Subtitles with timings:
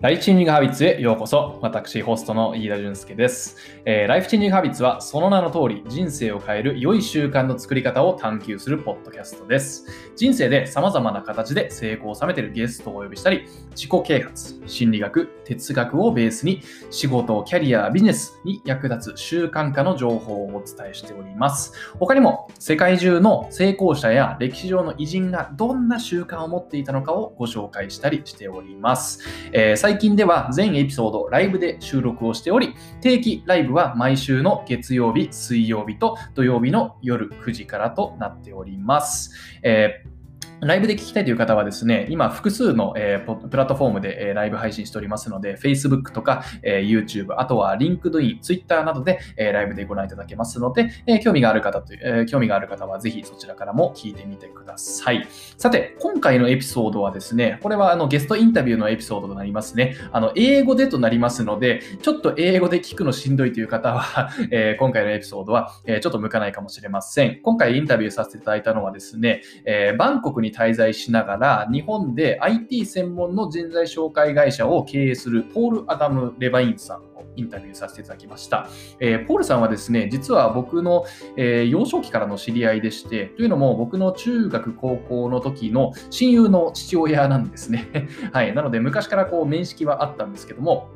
[0.00, 1.58] ライフチェンジングハビッツへようこそ。
[1.60, 9.84] 私、ホストの飯田俊介です、えー、ライフチェンジングハビッツは、その名の通り、人生を変える良い習慣の作り方を探求するポッドキャストです。
[10.16, 21.74] 人生で様々な形で成功を収めているゲストをお呼びしたり、自己啓発、心理学、哲学をベースに、仕事、キャリア、ビジネスに役立つ習慣化の情報をお伝えしております。
[21.98, 29.22] 他にも、世界中の成功者や歴史上の偉人がどんな習慣を持っていたのかをご紹介したりしております。
[29.52, 39.34] えー最近では全エピソードライブで収録をしており、定期ライブは毎週の月曜日、水曜日と土曜日の夜9時からとなっております。
[39.64, 40.19] えー
[40.62, 55.26] ライブで聞きたいという方はですね、今複数の、えー、プラットフォームで、えー、ライブ配信しておりますので、Facebook とか、えー、YouTube、あとは LinkedIn、Twitter などで、え、ライブでご覧いただけますので、え、興味がある方という、え、興味がある方はぜひそちらからも聞いてみてください。
[55.56, 59.96] さて、今回のエピソードはですね、これはあのゲストインタビューのエピソードとなりますね。
[60.12, 67.40] あの英語でとなりますので、ちょっと英語で聞くのしんどいという方は、 え、今回のエピソードは、え、ちょっと向かないかもしれません。
[67.42, 78.68] 今回インタビューさせていただいたのはですね、え、バンコクに滞在しながら、日本で IT 専門の人材紹介会社を経営するポール・アダム・レバインさんをインタビューさせていただきました。
[78.98, 81.04] えー、ポールさんはですね、実は僕の、
[81.36, 88.08] えー、幼少期からの知り合いでして、というのも僕の中学、高校の時の親友の父親なんですね。
[88.32, 88.54] はい。
[88.54, 90.88] なので昔からこう面識はあったんですけども、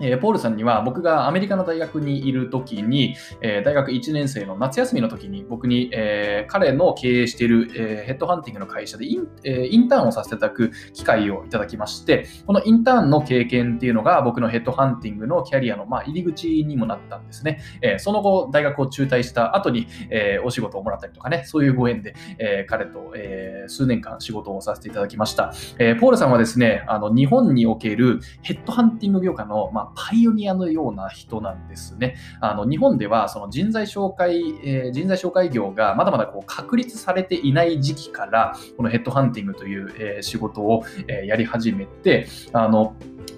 [0.00, 17.60] えー、ポールさんには僕がアメリカの大学にいる時に、えー、大学1年生の夏休みの時に僕に、えー、彼の経営している、えヘッドハンティングの会社でイン,、えインターンをさせていただく機会をいただきまして、このインターンの経験っていうのが僕のヘッドハンティングのキャリアの、まあ、入り口にもなったんですね。
[17.82, 25.52] えその後、大学を中退した後に、えお仕事をもらったりとかね、そういうご縁で、え彼と、え数年間仕事をさせていただきました。
[25.78, 32.16] えポールさんはですね、あの日本におけるヘッドハンティング業界の、まあパイオニアのような人なんですね。
[32.40, 42.94] あの日本ではその人材紹介、えー、人材紹介業がまだまだこう確立されていない時期から、このヘッドハンティングという、えー、仕事を、えー、やり始めて、あの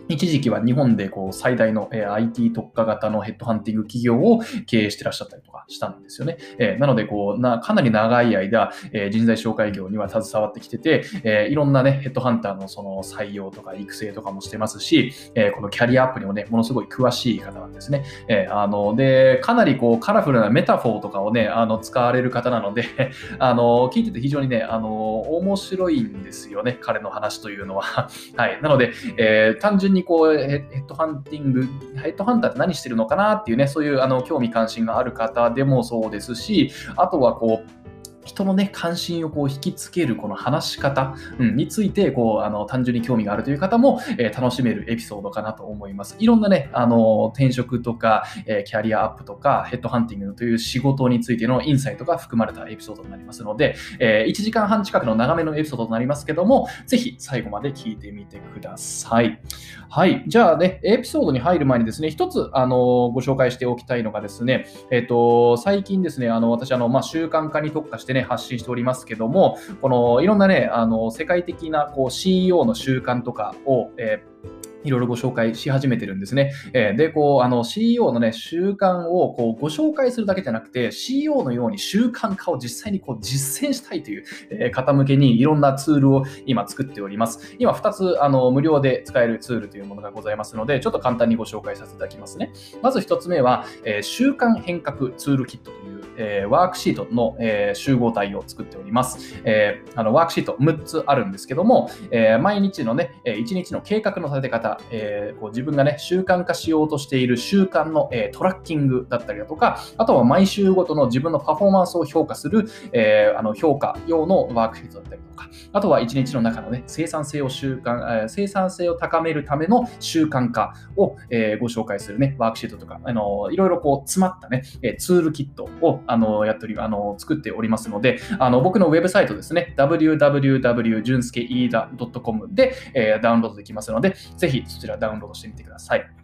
[0.08, 6.38] 一時期は日本でこう最大の、IT 特化型のヘッドハンティング企業を経営してらっしゃったりしたんですよね。
[6.58, 18.04] えなのでこうな、かなり長い間、え人材紹介業には携わってきてて、えいろんなね、ヘッドハンターのその採用とか育成とかもしてますし、えこのキャリアアップにもね、ものすごい詳しい方なんですね。
[18.28, 22.84] えあので、かなりこうカラフルなメタフォーとかをね、あの使われる方なので、
[23.38, 28.08] あの聞いてて非常にね、あの面白いんですよね、彼の話というのは。
[28.36, 28.58] はい。
[28.62, 37.87] なので、えー、単純ににこうヘッドハンティング、ヘッドハンターって何してるのかなっていうね、そういうあの興味関心がある方ででもそうですし、あとはこう、
[38.28, 46.14] 人のね、関心をこう引きつけるこの話し方、うん、について、こう、あの、単純に興味があるという方も、えー、楽しめるエピソードかなと思います。
[46.18, 59.40] いろんなね、あの、転職とか、えー、キャリアアップとか、ヘッドハンティングという仕事についてのインサイトが含まれたエピソードになりますので、えー、1時間半近くの長めのエピソードとなりますけども、ぜひ最後まで聞いてみてください。
[59.88, 60.24] はい。
[60.26, 76.52] じゃあね、エピソードに入る前にですね、一つ、あの、ご紹介しておきたいのがですね、えっ、と、最近ですね、あの、私、あの、まあ、習慣化に特化してね、発信しておりますけども、この、いろんなね、あの、世界的な、こう、CEO の習慣とかを、えーいろいろご紹介し始めてるんですね。
[76.72, 87.56] えー、で、こう、あの、CEO のね、習慣をこうご紹介するだけじゃなくて、CEO のように習慣化を実際にこう実践したいという、えー、方向けにいろんなツールを今作っております。
[87.58, 92.52] 今2つ、あの、無料で使えるツールというものがございますので、ちょっと簡単にご紹介させていただきますね。
[92.82, 99.40] まず1つ目は、えー、習慣変革ツールキットというえー、ワークシートの、えー、集合体を作っております。
[99.44, 124.62] えー、あのワークシート6つあるんですけども、え毎日のね、え1日の計画の立て方、えこう自分がね、習慣化しようとしている習慣の、えトラッキングだったりだとか、あとは毎週ごとの自分のパフォーマンスを評価する、えあの評価用のワークシートだったりとか、あとは1日の中のね、生産性を習慣、え生産性を高めるための習慣化を、えご紹介するね、ワークシートとか、あのいろいろこう詰まったね、
[124.98, 136.17] ツールキットをあのやっており、あの作っておりますので、あの僕のウェブサイトですね、www.junsukeida.com で、えー、ダウンロードできますので、ぜひそちらダウンロードしてみてください。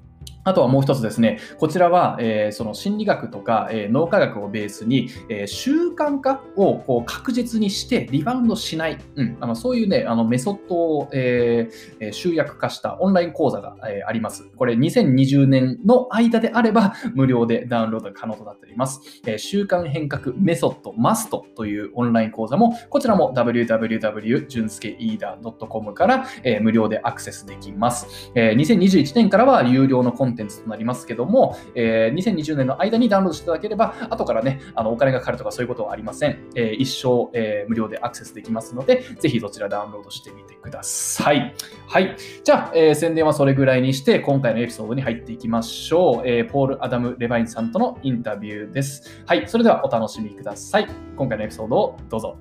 [0.45, 14.45] あとはもう一つですね、こちらは、えー、その心理学とか、えー、脳科学をベースに、えー、習慣化をこう確実にしてリバウンドしない、うん、あのそういうね、あのメソッドを、えー、集約化したオンライン講座が、えー、あります。
[14.57, 19.01] これ2020年の間であれば無料でダウンロード可能となっております。
[19.27, 24.47] えー、習慣変革メソッドマストというオンライン講座も、こちらも www.
[24.47, 28.31] じゅんすけ ida.com から、えー、無料でアクセスできます。
[28.35, 36.51] えー、2021年からは有料のコンンテンツとなりますけども、えー、2020年の間にダウンロードしていただければ、後からね、あのお金がかかるとかそういうことはありません。
[36.55, 41.55] えー、一生、えー、無料でアクセスできますので、ぜひそちらダウンロードしてみてください。
[41.87, 42.17] はい。
[42.43, 46.29] じゃあ、えー、宣伝はそれぐらいにして、今回のエピソードに入っていきましょう。
[46.29, 49.23] えー、ポール・アダム・レバインさんとのインタビューです。
[49.27, 49.47] はい。
[49.47, 50.89] それではお楽しみください。
[51.17, 52.37] 今回のエピソードをどうぞ。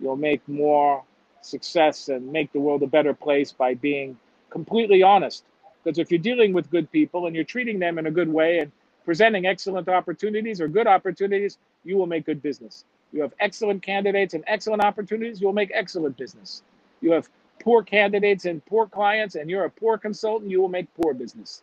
[0.00, 1.02] You'll make more
[1.40, 4.16] success and make the world a better place by being
[4.50, 5.44] completely honest.
[5.82, 8.58] Because if you're dealing with good people and you're treating them in a good way
[8.58, 8.72] and
[9.04, 12.84] presenting excellent opportunities or good opportunities, you will make good business.
[13.12, 16.62] You have excellent candidates and excellent opportunities, you'll make excellent business.
[17.00, 17.28] You have
[17.60, 21.62] poor candidates and poor clients, and you're a poor consultant, you will make poor business.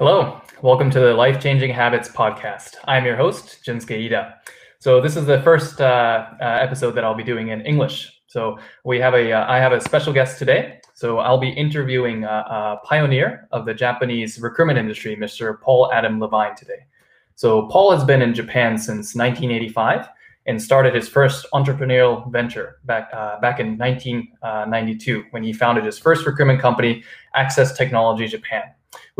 [0.00, 2.76] Hello, welcome to the Life Changing Habits podcast.
[2.86, 4.36] I'm your host, Junsuke Ida.
[4.78, 8.10] So this is the first uh, uh, episode that I'll be doing in English.
[8.26, 10.80] So we have a, uh, I have a special guest today.
[10.94, 15.60] So I'll be interviewing a, a, pioneer of the Japanese recruitment industry, Mr.
[15.60, 16.86] Paul Adam Levine today.
[17.34, 20.08] So Paul has been in Japan since 1985
[20.46, 25.98] and started his first entrepreneurial venture back uh, back in 1992 when he founded his
[25.98, 27.04] first recruitment company,
[27.34, 28.62] Access Technology Japan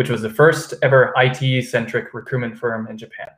[0.00, 3.28] which was the first ever IT centric recruitment firm in Japan.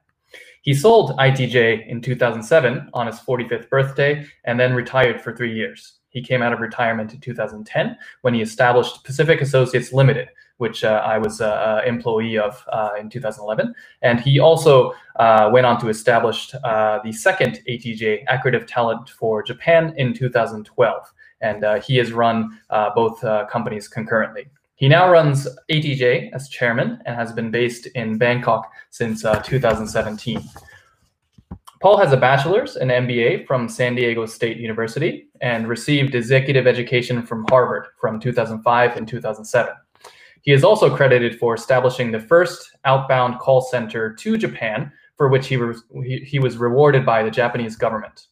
[0.63, 5.95] He sold ATJ in 2007 on his 45th birthday and then retired for three years.
[6.11, 10.29] He came out of retirement in 2010 when he established Pacific Associates Limited,
[10.59, 13.75] which uh, I was an employee of uh, in 2011.
[14.03, 19.43] And he also uh, went on to establish uh, the second ATJ, Accretive Talent for
[19.43, 21.13] Japan, in 2012.
[21.41, 23.21] And uh, he has run uh, both
[23.51, 24.47] companies concurrently.
[24.77, 30.43] He now runs ATJ as chairman and has been based in Bangkok since uh, 2017.
[31.81, 37.27] Paul has a bachelor's and MBA from San Diego State University and received executive education
[37.27, 39.75] from Harvard from 2005 and 2007.
[40.43, 45.49] He is also credited for establishing the first outbound call center to Japan, for which
[45.49, 45.61] he,
[46.05, 48.29] he, he was rewarded by the Japanese government.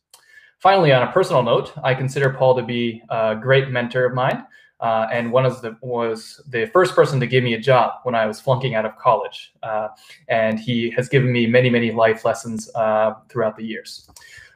[0.58, 4.44] Finally, on a personal note, I consider Paul to be a great mentor of mine
[4.80, 8.14] uh, and one of the was the first person to give me a job when
[8.14, 9.52] I was flunking out of college.
[9.62, 9.88] Uh,
[10.28, 14.08] and he has given me many, many life lessons uh, throughout the years.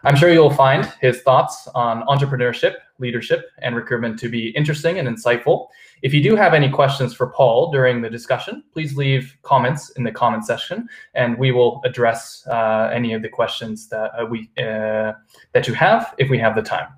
[0.03, 5.09] I'm sure you'll find his thoughts on entrepreneurship, leadership, and recruitment to be interesting and
[5.09, 5.69] insightful.
[6.03, 10.05] If you do have any questions for Paul during the discussion, please leave comments in
[10.05, 14.51] the comment section, and we will address uh, any of the questions that uh, we
[14.59, 15.13] uh,
[15.53, 16.89] that you have if we have the time.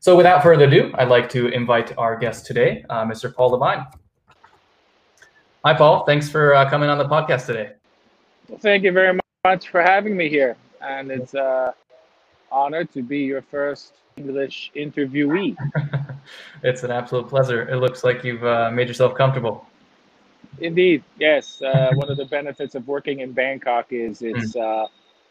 [0.00, 3.34] So, without further ado, I'd like to invite our guest today, uh, Mr.
[3.34, 3.86] Paul Levine.
[5.64, 6.04] Hi, Paul.
[6.04, 7.72] Thanks for uh, coming on the podcast today.
[8.48, 11.72] Well, thank you very much for having me here, and it's uh,
[12.52, 15.56] honor to be your first English interviewee.
[16.62, 17.68] it's an absolute pleasure.
[17.68, 19.66] It looks like you've uh, made yourself comfortable.
[20.60, 21.60] Indeed, yes.
[21.62, 24.26] Uh, one of the benefits of working in Bangkok is hmm.
[24.36, 24.86] it's uh,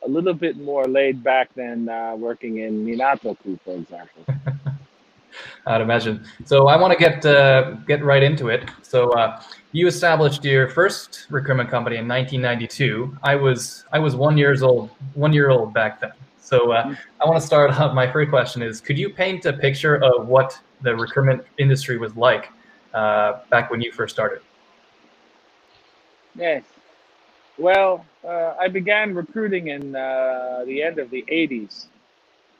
[0.05, 4.25] a little bit more laid back than uh, working in Minato-ku, for example.
[5.65, 6.25] I'd imagine.
[6.45, 8.69] So I want to get uh, get right into it.
[8.81, 9.41] So uh,
[9.71, 13.17] you established your first recruitment company in 1992.
[13.23, 16.11] I was I was one years old, one year old back then.
[16.43, 17.93] So uh, I want to start off.
[17.93, 22.15] My first question is: Could you paint a picture of what the recruitment industry was
[22.17, 22.49] like
[22.93, 24.41] uh, back when you first started?
[26.35, 26.63] Yes.
[27.57, 31.85] Well, uh, I began recruiting in uh, the end of the '80s.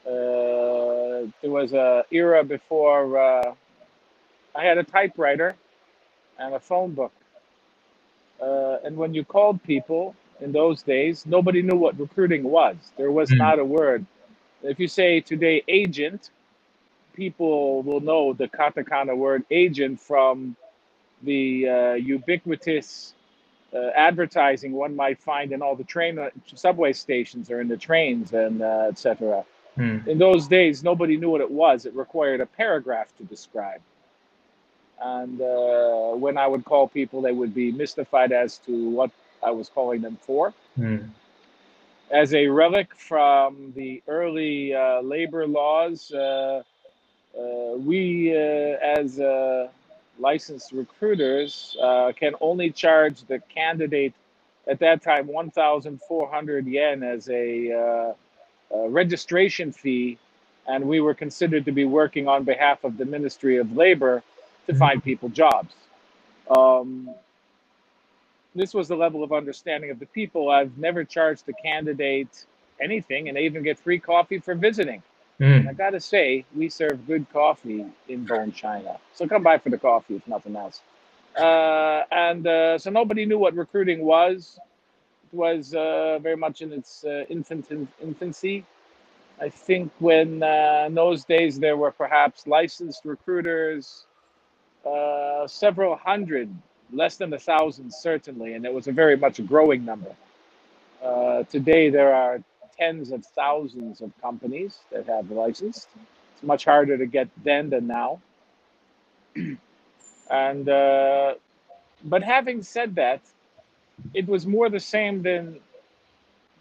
[0.06, 3.54] Uh, there was a era before uh,
[4.54, 5.56] I had a typewriter
[6.38, 7.12] and a phone book,
[8.40, 12.76] and when you called people, in those days, nobody knew what recruiting was.
[12.98, 13.38] There was mm.
[13.38, 14.04] not a word.
[14.62, 16.30] If you say today agent,
[17.14, 20.54] people will know the katakana word agent from
[21.22, 23.14] the uh, ubiquitous
[23.74, 26.18] uh, advertising one might find in all the train
[26.54, 29.44] subway stations or in the trains and uh, etc.
[29.78, 30.06] Mm.
[30.06, 31.86] In those days, nobody knew what it was.
[31.86, 33.80] It required a paragraph to describe.
[35.00, 39.10] And uh, when I would call people, they would be mystified as to what
[39.44, 40.54] I was calling them for.
[40.78, 41.10] Mm.
[42.10, 46.62] As a relic from the early uh, labor laws, uh,
[47.38, 49.68] uh, we, uh, as uh,
[50.18, 54.14] licensed recruiters, uh, can only charge the candidate
[54.68, 58.14] at that time 1,400 yen as a,
[58.88, 60.18] registration fee
[60.66, 64.22] and we were considered to be working on behalf of the Ministry of Labor
[64.66, 64.78] to mm-hmm.
[64.78, 65.74] find people jobs.
[66.56, 67.14] Um,
[68.54, 70.50] this was the level of understanding of the people.
[70.50, 72.46] I've never charged a candidate
[72.80, 75.02] anything, and they even get free coffee for visiting.
[75.40, 75.68] Mm.
[75.68, 78.98] I gotta say, we serve good coffee in Bone China.
[79.14, 80.80] So come by for the coffee, if nothing else.
[81.36, 84.58] Uh, and uh, so nobody knew what recruiting was.
[85.32, 87.68] It was uh, very much in its uh, infant,
[88.00, 88.64] infancy.
[89.40, 94.06] I think when uh, in those days there were perhaps licensed recruiters,
[94.86, 96.54] uh, several hundred,
[96.94, 100.14] less than a thousand certainly, and it was a very much growing number.
[101.04, 102.40] Uh, today there are
[102.78, 105.88] tens of thousands of companies that have licensed.
[106.34, 108.20] It's much harder to get then than now.
[110.30, 111.34] and uh,
[112.04, 113.20] but having said that,
[114.14, 115.60] it was more the same than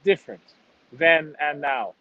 [0.03, 0.41] different
[0.93, 1.93] then and now.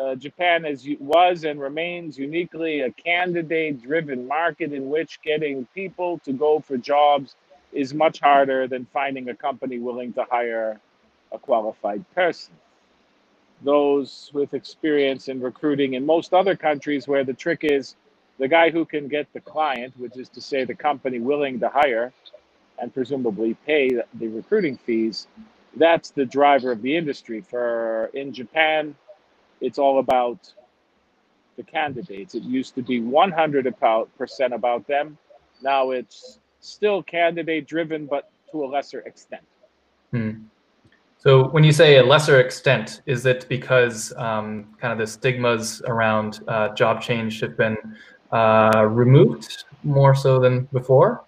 [0.00, 6.18] Uh, Japan is, was and remains uniquely a candidate driven market in which getting people
[6.20, 7.36] to go for jobs
[7.72, 10.80] is much harder than finding a company willing to hire
[11.32, 12.54] a qualified person.
[13.62, 17.96] Those with experience in recruiting in most other countries, where the trick is
[18.38, 21.68] the guy who can get the client, which is to say the company willing to
[21.68, 22.12] hire
[22.78, 25.28] and presumably pay the recruiting fees,
[25.76, 27.40] that's the driver of the industry.
[27.40, 28.96] For in Japan,
[29.60, 30.52] it's all about
[31.56, 32.34] the candidates.
[32.34, 35.18] It used to be 100% about them.
[35.62, 39.42] Now it's still candidate driven, but to a lesser extent.
[40.12, 40.30] Hmm.
[41.18, 45.82] So when you say a lesser extent, is it because um, kind of the stigmas
[45.86, 47.76] around uh, job change have been
[48.32, 51.22] uh, removed more so than before?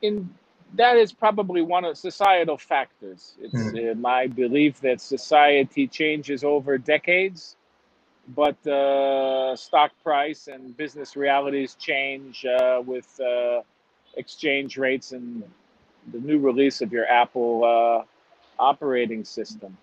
[0.00, 0.28] In
[0.74, 3.34] that is probably one of societal factors.
[3.40, 3.92] It's mm.
[3.92, 7.56] uh, my belief that society changes over decades,
[8.34, 13.60] but uh, stock price and business realities change uh, with uh,
[14.16, 15.42] exchange rates and
[16.12, 19.76] the new release of your Apple uh, operating system.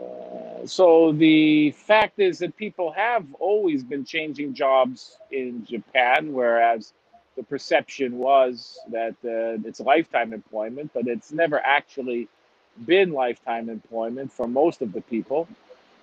[0.00, 6.92] Uh, so the fact is that people have always been changing jobs in Japan, whereas
[7.36, 12.28] the perception was that uh, it's lifetime employment, but it's never actually
[12.86, 15.48] been lifetime employment for most of the people.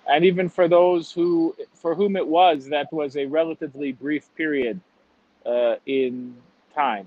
[0.08, 4.80] And even for those who, for whom it was, that was a relatively brief period
[5.46, 6.36] uh, in
[6.74, 7.06] time.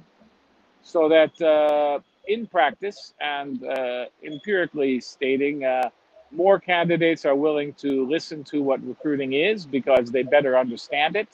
[0.84, 5.90] So that uh, in practice and uh, empirically stating, uh,
[6.32, 11.28] more candidates are willing to listen to what recruiting is because they better understand it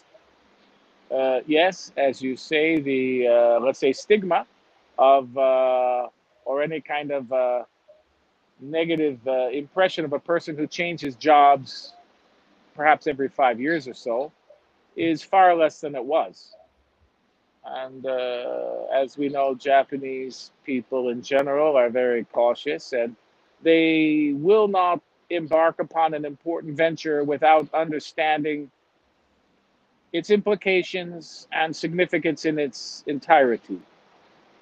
[1.11, 4.45] uh, yes, as you say, the uh, let's say stigma
[4.97, 7.31] of or any kind of
[8.59, 11.93] negative uh, impression of a person who changes jobs,
[12.75, 14.31] perhaps every five years or so,
[14.95, 16.53] is far less than it was.
[17.65, 23.15] And uh, as we know, Japanese people in general are very cautious and
[23.61, 28.71] they will not embark upon an important venture without understanding
[30.13, 33.79] its implications and significance in its entirety.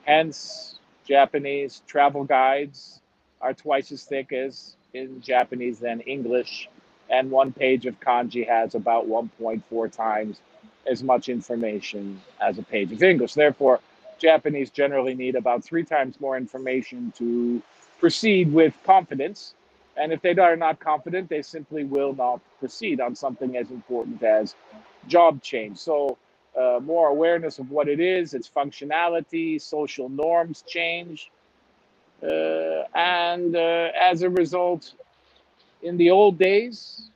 [0.06, 3.02] Hence, Japanese travel guides
[3.42, 6.70] are twice as thick as in Japanese than English,
[7.10, 10.40] and one page of kanji has about 1.4 times
[10.90, 13.34] as much information as a page of English.
[13.34, 13.80] Therefore,
[14.18, 17.62] Japanese generally need about three times more information to
[18.00, 19.54] proceed with confidence.
[19.98, 24.22] And if they are not confident, they simply will not proceed on something as important
[24.24, 24.56] as
[25.08, 25.78] job change.
[25.78, 26.18] So
[26.60, 31.32] uh, more awareness of what it is, its functionality, social norms change.
[32.24, 34.94] Uh, and uh, as a result,
[35.82, 37.10] in the old days,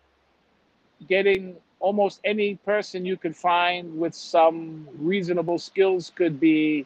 [1.07, 6.85] getting almost any person you could find with some reasonable skills could be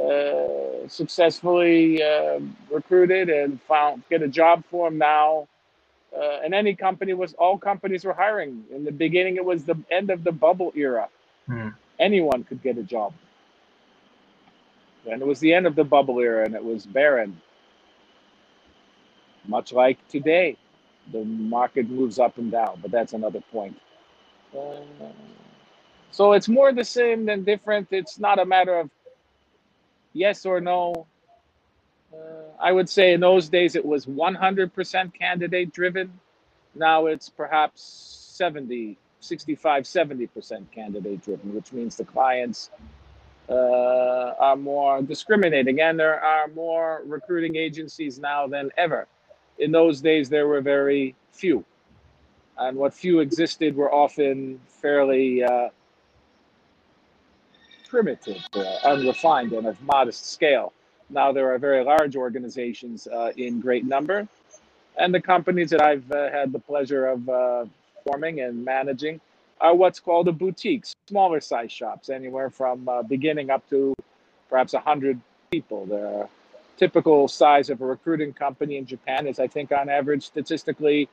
[0.00, 2.38] uh, successfully uh,
[2.70, 5.48] recruited and found get a job for them now
[6.16, 8.64] uh, and any company was all companies were hiring.
[8.72, 11.08] In the beginning, it was the end of the bubble era.
[11.46, 11.70] Hmm.
[11.98, 13.12] Anyone could get a job.
[15.10, 17.40] And it was the end of the bubble era, and it was barren.
[19.46, 20.56] Much like today,
[21.12, 23.78] the market moves up and down, but that's another point.
[24.56, 24.76] Uh,
[26.10, 27.88] So it's more the same than different.
[27.90, 28.88] It's not a matter of
[30.12, 31.06] yes or no.
[32.12, 32.16] Uh,
[32.60, 36.12] I would say in those days it was 100% candidate driven.
[36.74, 42.70] Now it's perhaps 70, 65, 70% candidate driven, which means the clients
[43.48, 49.06] are more discriminating and there are more recruiting agencies now than ever.
[49.58, 51.64] In those days, there were very few.
[52.58, 55.68] And what few existed were often fairly uh,
[57.88, 60.72] primitive, uh, unrefined, and of modest scale.
[61.10, 64.28] Now there are very large organizations uh, in great number.
[64.96, 67.66] And the companies that I've uh, had the pleasure of uh,
[68.04, 69.20] forming and managing
[69.64, 73.94] are what's called a boutique, smaller size shops, anywhere from uh, beginning up to
[74.50, 75.18] perhaps 100
[75.50, 75.86] people.
[75.86, 76.28] The
[76.76, 81.08] typical size of a recruiting company in Japan is, I think, on average, statistically,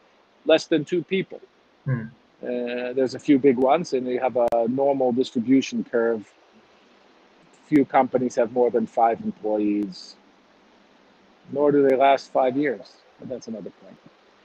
[0.46, 1.40] less than two people.
[1.86, 2.04] Hmm.
[2.44, 6.30] Uh, there's a few big ones, and you have a normal distribution curve.
[7.68, 10.16] Few companies have more than five employees,
[11.54, 12.96] nor do they last five years.
[13.18, 13.98] But that's another point.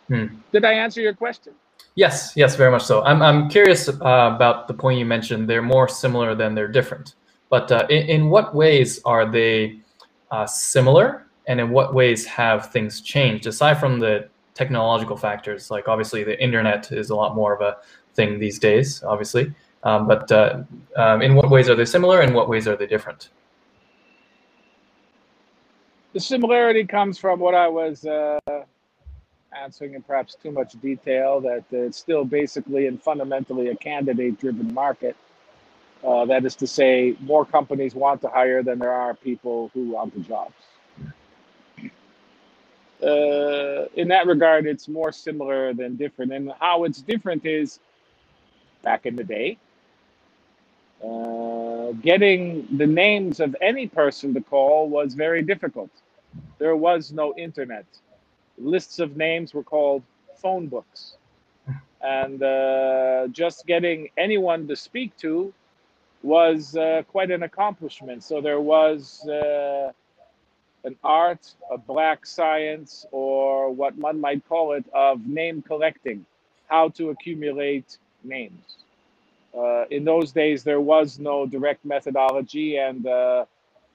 [0.08, 0.36] Hmm.
[0.52, 1.54] Did I answer your question?
[1.96, 3.02] Yes, yes, very much so.
[3.04, 3.92] I'm, I'm curious uh,
[4.34, 5.48] about the point you mentioned.
[5.48, 7.14] They're more similar than they're different.
[7.48, 9.80] But uh, in, in what ways are they
[10.30, 11.26] uh, similar?
[11.46, 15.70] And in what ways have things changed aside from the technological factors?
[15.70, 17.78] Like obviously the internet is a lot more of a
[18.14, 19.54] thing these days, obviously.
[19.82, 20.64] Um, but uh,
[20.96, 23.30] um, in what ways are they similar and what ways are they different?
[26.12, 28.38] The similarity comes from what I was uh,
[29.62, 34.72] answering in perhaps too much detail that it's still basically and fundamentally a candidate driven
[34.74, 35.16] market.
[36.04, 39.90] Uh, that is to say, more companies want to hire than there are people who
[39.90, 40.54] want the jobs.
[43.02, 46.32] Uh, in that regard, it's more similar than different.
[46.32, 47.80] And how it's different is
[48.82, 49.58] back in the day,
[51.04, 55.90] uh, getting the names of any person to call was very difficult.
[56.58, 57.84] There was no internet
[58.58, 60.02] lists of names were called
[60.36, 61.16] phone books.
[62.02, 65.52] And uh, just getting anyone to speak to
[66.22, 68.22] was uh, quite an accomplishment.
[68.22, 69.92] So there was uh,
[70.84, 76.24] an art, a black science, or what one might call it, of name collecting,
[76.68, 78.78] how to accumulate names.
[79.56, 83.44] Uh, in those days, there was no direct methodology, and uh,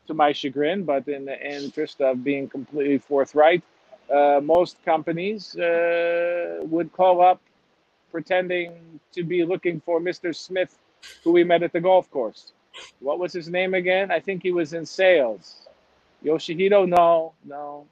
[0.08, 3.64] to my chagrin, but in the interest of being completely forthright,
[4.44, 7.42] most companies uh, would call up
[8.12, 10.36] pretending to be looking for Mr.
[10.36, 10.78] Smith,
[11.24, 12.54] who we met at the golf course.
[13.00, 14.12] What was his name again?
[14.12, 15.68] I think he was in sales.
[16.24, 17.86] Yoshihito, no, no.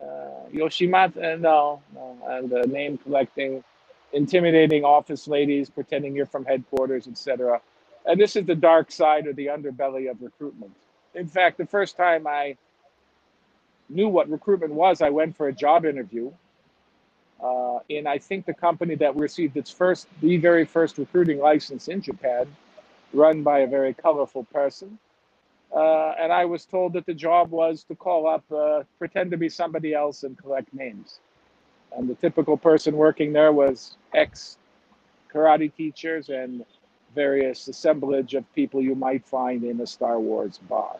[0.00, 2.18] Uh, Yoshimata, no, no.
[2.28, 3.64] And the name collecting,
[4.12, 7.60] intimidating office ladies, pretending you're from headquarters, etc.
[8.06, 10.72] And this is the dark side or the underbelly of recruitment.
[11.14, 12.56] In fact, the first time I
[13.94, 16.30] knew what recruitment was, I went for a job interview.
[17.42, 21.88] Uh, in I think the company that received its first, the very first recruiting license
[21.88, 22.46] in Japan,
[23.12, 24.98] run by a very colorful person.
[25.74, 29.36] Uh, and I was told that the job was to call up, uh, pretend to
[29.36, 31.18] be somebody else, and collect names.
[31.96, 34.56] And the typical person working there was ex
[35.32, 36.64] karate teachers and
[37.14, 40.96] various assemblage of people you might find in a Star Wars bar.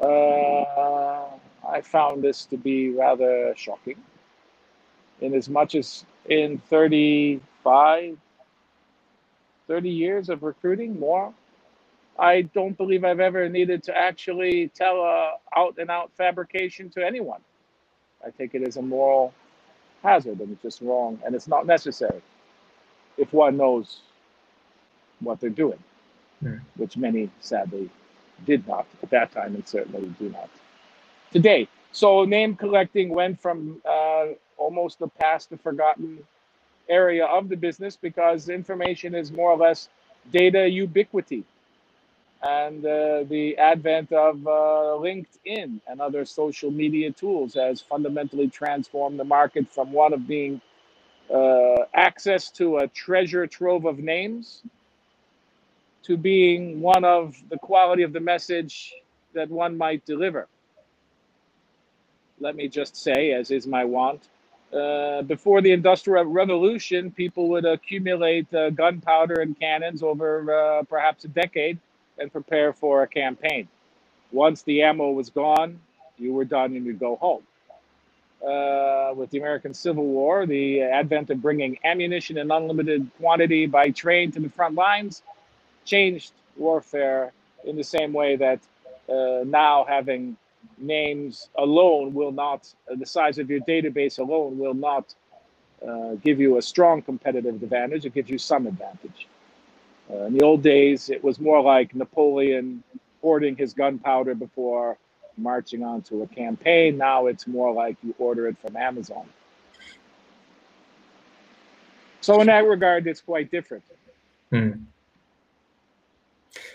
[0.00, 1.26] Uh,
[1.68, 3.96] I found this to be rather shocking.
[5.20, 8.18] In as much as in 35,
[9.68, 11.32] 30 years of recruiting, more,
[12.18, 17.04] I don't believe I've ever needed to actually tell a out and out fabrication to
[17.04, 17.40] anyone.
[18.24, 19.32] I take it as a moral
[20.02, 22.20] hazard and it's just wrong and it's not necessary
[23.16, 24.00] if one knows
[25.20, 25.78] what they're doing,
[26.40, 26.56] hmm.
[26.76, 27.88] which many sadly
[28.44, 30.50] did not at that time and certainly do not
[31.32, 31.68] today.
[31.92, 36.18] So name collecting went from uh, almost the past to forgotten
[36.88, 39.88] area of the business because information is more or less
[40.30, 41.44] data ubiquity.
[42.42, 44.50] And uh, the advent of uh,
[44.98, 50.60] LinkedIn and other social media tools has fundamentally transformed the market from one of being
[51.32, 54.62] uh, access to a treasure trove of names
[56.02, 58.92] to being one of the quality of the message
[59.34, 60.48] that one might deliver
[62.42, 64.28] let me just say, as is my wont,
[64.74, 71.24] uh, before the Industrial Revolution, people would accumulate uh, gunpowder and cannons over uh, perhaps
[71.24, 71.78] a decade
[72.18, 73.68] and prepare for a campaign.
[74.32, 75.78] Once the ammo was gone,
[76.18, 77.42] you were done and you'd go home.
[78.42, 83.90] Uh, with the American Civil War, the advent of bringing ammunition in unlimited quantity by
[83.90, 85.22] train to the front lines,
[85.84, 87.32] changed warfare
[87.64, 88.58] in the same way that
[89.08, 90.36] uh, now having
[90.78, 95.14] names alone will not, uh, the size of your database alone will not
[95.86, 98.04] uh, give you a strong competitive advantage.
[98.04, 99.28] It gives you some advantage.
[100.10, 102.82] Uh, in the old days, it was more like Napoleon
[103.20, 104.98] hoarding his gunpowder before
[105.36, 106.98] marching onto a campaign.
[106.98, 109.26] Now it's more like you order it from Amazon.
[112.20, 113.82] So in that regard, it's quite different.
[114.50, 114.70] Hmm.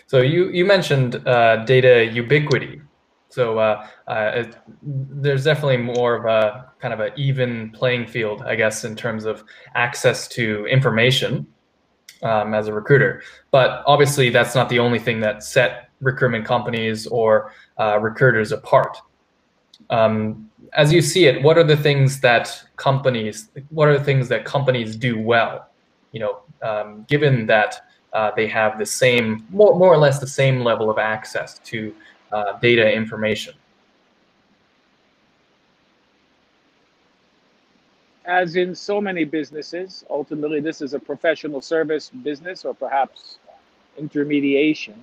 [0.06, 2.80] So you you mentioned uh, data ubiquity.
[3.28, 8.42] So uh, uh, it, there's definitely more of a kind of an even playing field,
[8.42, 11.46] I guess, in terms of access to information
[12.22, 13.22] um, as a recruiter.
[13.50, 18.96] But obviously, that's not the only thing that set recruitment companies or uh, recruiters apart.
[19.90, 24.28] Um, as you see it, what are the things that companies, what are the things
[24.28, 25.68] that companies do well?
[26.12, 27.76] You know, um, given that
[28.12, 31.94] uh, they have the same, more, more or less the same level of access to
[32.32, 33.54] uh, data information.
[38.24, 43.38] As in so many businesses, ultimately this is a professional service business or perhaps
[43.96, 45.02] intermediation,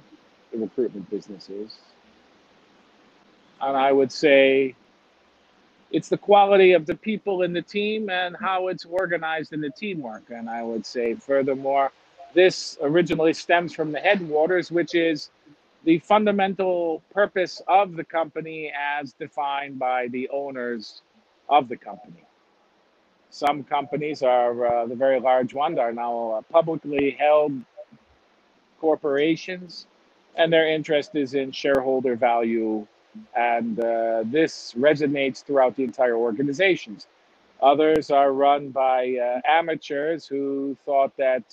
[0.52, 1.78] the recruitment businesses.
[3.62, 4.76] And I would say
[5.92, 9.72] it's the quality of the people in the team and how it's organized in the
[9.72, 10.24] teamwork.
[10.30, 11.92] And I would say, furthermore,
[12.34, 15.30] this originally stems from the headwaters, which is
[15.86, 21.04] the fundamental purpose of the company as defined by the owners
[21.48, 22.24] of the company.
[23.30, 27.54] Some companies are uh, the very large ones are now uh, publicly held
[28.82, 29.86] corporations,
[30.36, 32.88] and their interest is in shareholder value,
[33.36, 37.08] and uh, this resonates throughout the entire organizations.
[37.62, 41.44] Others are run by uh, amateurs who thought that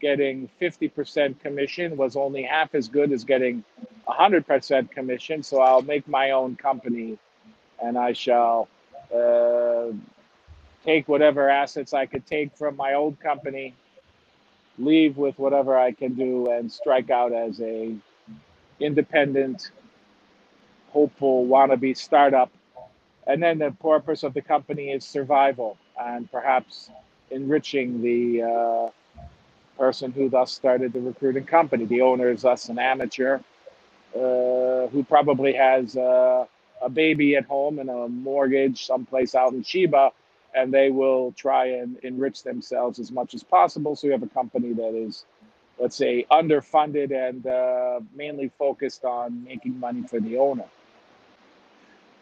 [0.00, 3.64] getting 50% commission was only half as good as getting
[4.08, 5.42] 100% commission.
[5.42, 7.18] So I'll make my own company
[7.82, 8.68] and I shall
[9.14, 9.92] uh,
[10.84, 13.74] take whatever assets I could take from my old company,
[14.78, 17.94] leave with whatever I can do, and strike out as a
[18.80, 19.70] independent,
[20.90, 22.50] hopeful wannabe startup.
[23.26, 26.90] And then the purpose of the company is survival and perhaps
[27.30, 28.90] enriching the uh,
[29.78, 31.84] person who thus started the recruiting company.
[31.84, 33.40] The owner is thus an amateur
[34.14, 36.46] uh, who probably has uh,
[36.82, 40.10] a baby at home and a mortgage someplace out in Chiba,
[40.54, 43.96] and they will try and enrich themselves as much as possible.
[43.96, 45.24] So you have a company that is,
[45.78, 50.64] let's say, underfunded and uh, mainly focused on making money for the owner.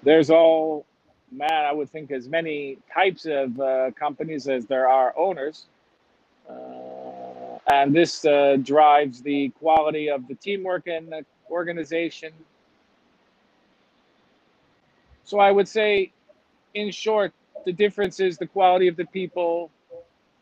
[0.03, 0.85] There's all,
[1.33, 5.67] man, I would think as many types of uh, companies as there are owners.
[6.49, 6.94] Uh,
[7.73, 12.33] and this uh, drives the quality of the teamwork and the organization.
[15.25, 16.13] So I would say,
[16.75, 17.33] in short,
[17.65, 19.71] the difference is the quality of the people,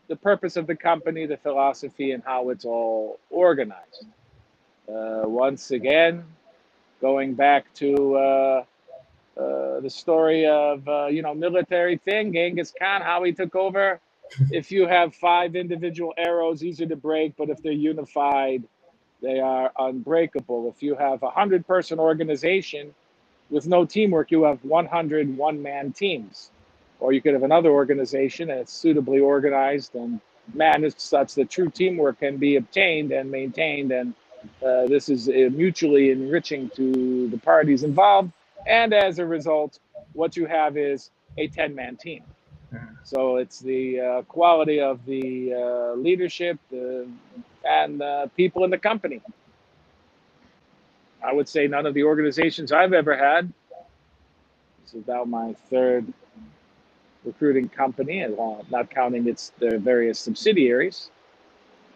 [0.08, 4.06] the purpose of the company, the philosophy, and how it's all organized.
[4.88, 6.24] Uh, once again,
[7.00, 8.64] going back to uh,
[9.38, 14.00] uh, the story of uh, you know military thing, Genghis Khan, how he took over
[14.51, 18.62] if you have five individual arrows, easy to break, but if they're unified,
[19.21, 20.73] they are unbreakable.
[20.75, 22.95] If you have a hundred person organization
[23.51, 26.51] with no teamwork, you have 100 one man teams.
[26.99, 30.21] Or you could have another organization and it's suitably organized and
[30.55, 33.92] managed such that true teamwork can be obtained and maintained.
[33.92, 34.14] And
[34.64, 38.33] uh, this is uh, mutually enriching to the parties involved.
[38.66, 39.79] And as a result,
[40.12, 42.23] what you have is a 10 man team.
[43.04, 47.08] So it's the uh, quality of the uh, leadership the,
[47.64, 49.20] and uh, people in the company.
[51.24, 53.52] I would say none of the organizations I've ever had.
[54.85, 56.12] This is now my third
[57.24, 58.26] recruiting company,
[58.70, 61.11] not counting its various subsidiaries.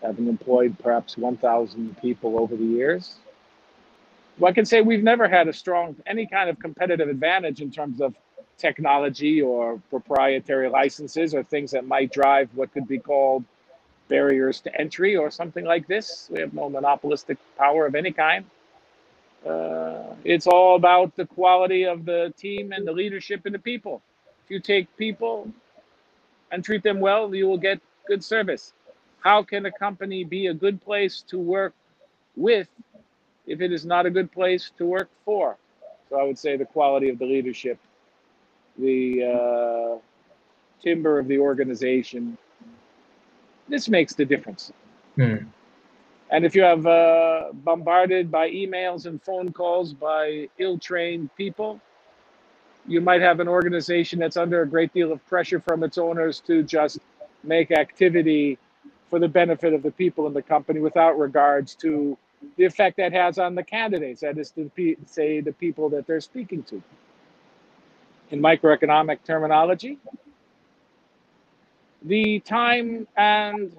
[0.02, 3.16] Having employed perhaps 1,000 people over the years.
[4.38, 7.70] Well, I can say we've never had a strong, any kind of competitive advantage in
[7.70, 8.14] terms of
[8.58, 13.44] technology or proprietary licenses or things that might drive what could be called
[14.08, 16.28] barriers to entry or something like this.
[16.30, 18.44] We have no monopolistic power of any kind.
[19.46, 24.02] Uh, it's all about the quality of the team and the leadership and the people.
[24.44, 25.50] If you take people
[26.50, 28.72] and treat them well, you will get good service.
[29.20, 31.74] How can a company be a good place to work
[32.36, 32.68] with
[33.46, 35.56] if it is not a good place to work for?
[36.08, 37.78] So I would say the quality of the leadership
[38.78, 39.98] the uh,
[40.82, 42.36] timber of the organization.
[43.68, 44.72] This makes the difference.
[45.16, 45.36] Hmm.
[46.30, 51.80] And if you have uh, bombarded by emails and phone calls by ill trained people,
[52.88, 56.40] you might have an organization that's under a great deal of pressure from its owners
[56.40, 56.98] to just
[57.42, 58.58] make activity
[59.08, 62.18] for the benefit of the people in the company without regards to
[62.56, 64.70] the effect that has on the candidates, that is to
[65.06, 66.82] say the people that they're speaking to.
[68.30, 69.98] In microeconomic terminology,
[72.02, 73.72] the time and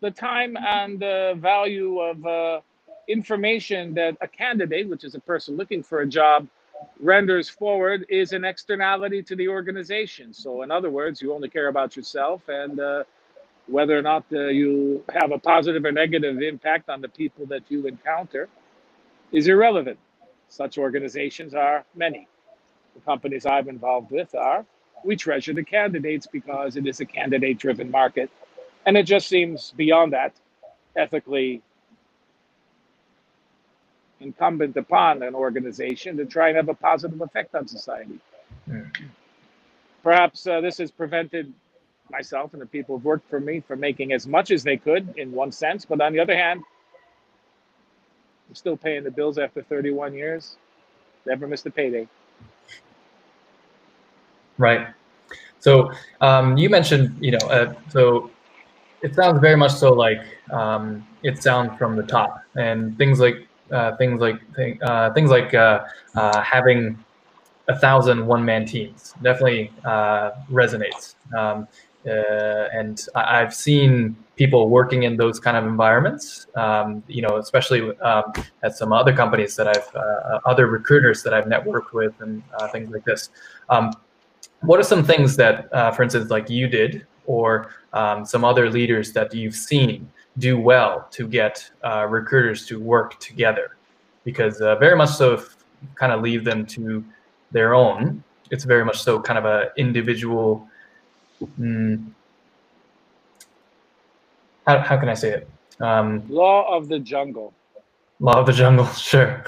[0.00, 2.60] the time and the value of uh,
[3.08, 6.46] information that a candidate, which is a person looking for a job,
[7.00, 10.32] renders forward is an externality to the organization.
[10.32, 13.04] So, in other words, you only care about yourself and uh,
[13.66, 17.62] whether or not uh, you have a positive or negative impact on the people that
[17.68, 18.48] you encounter
[19.32, 19.98] is irrelevant.
[20.48, 22.26] Such organizations are many.
[22.94, 24.64] The companies I'm involved with are.
[25.04, 28.30] We treasure the candidates because it is a candidate driven market.
[28.84, 30.34] And it just seems beyond that
[30.96, 31.62] ethically
[34.20, 38.18] incumbent upon an organization to try and have a positive effect on society.
[38.68, 38.94] Mm.
[40.02, 41.52] Perhaps uh, this has prevented
[42.10, 45.14] myself and the people who've worked for me from making as much as they could
[45.16, 46.62] in one sense, but on the other hand,
[48.48, 50.56] I'm still paying the bills after 31 years.
[51.24, 52.08] Never missed a payday.
[54.60, 54.88] Right.
[55.60, 58.30] So um, you mentioned, you know, uh, so
[59.02, 63.48] it sounds very much so like um, it sounds from the top, and things like
[63.72, 64.40] uh, things like
[64.82, 65.84] uh, things like uh,
[66.16, 67.04] uh, having
[67.68, 71.16] a thousand one man teams definitely uh, resonates.
[71.36, 71.68] Um,
[72.04, 76.46] and I- have seen people working in those kind of environments.
[76.56, 79.94] Um, you know, especially um, at some other companies that I've
[80.46, 82.42] other recruiters that I've networked with and
[82.72, 83.30] things like this.
[84.62, 89.12] What are some things that, for instance, like you did, or um, some other leaders
[89.12, 93.76] that you've seen do well to get uh, recruiters to work together?
[94.24, 95.56] Because uh, very much so if
[95.94, 97.02] kind of leave them to
[97.52, 100.68] their own it's very much so kind of a individual
[101.58, 102.04] mm,
[104.66, 105.48] how, how can i say it?
[105.80, 107.54] Um, law of the jungle.
[108.18, 109.44] Law of the jungle sure.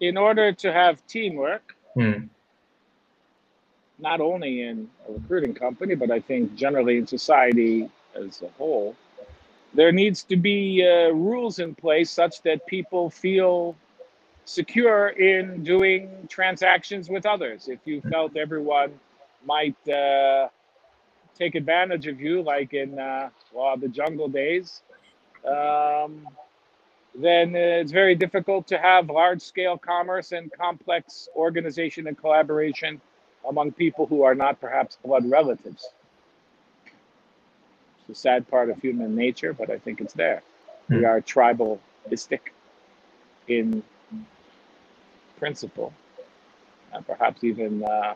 [0.00, 2.24] In order to have teamwork hmm.
[3.98, 8.96] Not only in a recruiting company but i think generally in society as a whole
[9.74, 13.76] there needs to be uh, rules in place such that people feel
[14.44, 17.68] secure in doing transactions with others.
[17.68, 18.92] If you felt everyone
[19.44, 20.48] might uh,
[21.36, 24.82] take advantage of you, like in uh, well, the jungle days,
[25.46, 26.26] um,
[27.14, 33.00] then it's very difficult to have large scale commerce and complex organization and collaboration
[33.48, 35.88] among people who are not perhaps blood relatives
[38.08, 40.42] the sad part of human nature, but I think it's there.
[40.90, 40.96] Mm.
[40.96, 41.06] We hmm.
[41.06, 42.40] are tribalistic
[43.48, 43.82] in
[45.38, 45.92] principle,
[46.92, 48.14] and perhaps even uh,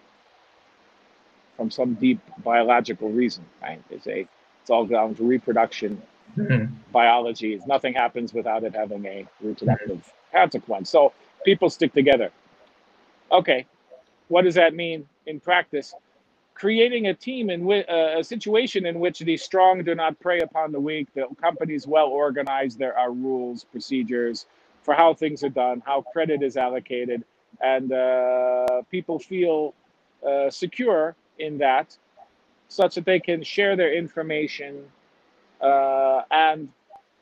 [1.57, 3.45] from some deep biological reason.
[3.63, 3.83] Right?
[3.91, 4.29] It's a
[4.61, 6.01] it's all down to reproduction.
[6.37, 6.73] Mm.
[6.93, 10.33] Biology nothing happens without it having a reproductive mm.
[10.33, 10.91] consequence.
[10.91, 11.13] So
[11.45, 12.31] people stick together.
[13.33, 13.67] Okay,
[14.29, 15.95] what does that mean in practice?
[16.59, 20.73] creating a team in uh, a situation in which the strong do not prey upon
[20.73, 21.07] the weak.
[21.15, 22.79] The company is well organized.
[22.79, 24.47] There are rules, procedures
[24.83, 27.25] for how things are done, how credit is allocated,
[27.63, 29.75] and uh, people feel
[30.27, 31.97] uh, secure in that,
[32.69, 34.85] such that they can share their information
[35.61, 36.69] uh, and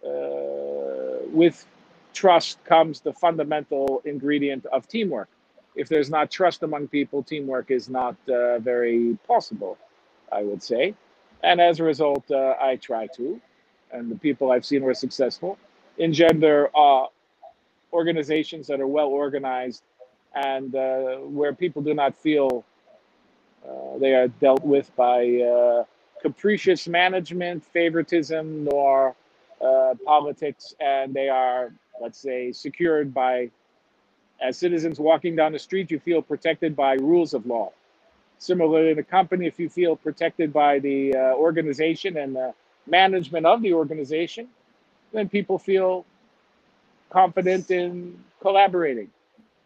[0.04, 1.66] uh, with
[2.14, 5.28] trust comes the fundamental ingredient of teamwork
[5.76, 9.76] if there's not trust among people, teamwork is not uh, very possible,
[10.32, 10.94] I would say.
[11.42, 13.40] And as a result, uh, I try to,
[13.92, 15.58] and the people I've seen were successful,
[15.98, 17.06] engender uh,
[17.92, 19.82] organizations that are well organized
[20.34, 22.64] and uh, where people do not feel
[23.66, 25.84] uh, they are dealt with by uh,
[26.22, 29.14] capricious management, favoritism, nor
[30.04, 33.50] politics, and they are, let's say, secured by
[34.40, 37.72] as citizens walking down the street, you feel protected by rules of law.
[38.38, 42.54] Similarly, in a company, if you feel protected by the uh, organization and the
[42.86, 44.48] management of the organization,
[45.12, 46.04] then people feel
[47.08, 49.08] confident in collaborating.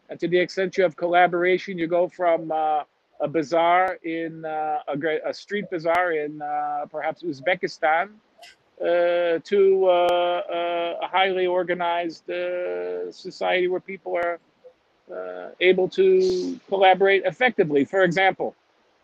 [0.09, 2.85] And to the extent you have collaboration, you go from uh,
[3.21, 8.11] a bazaar in uh, a, a, street bazaar in uh, perhaps Uzbekistan
[8.81, 12.25] uh, to uh, uh, a highly organized
[13.11, 14.39] society where people are
[15.11, 17.85] uh, able to collaborate effectively.
[17.85, 18.55] For example,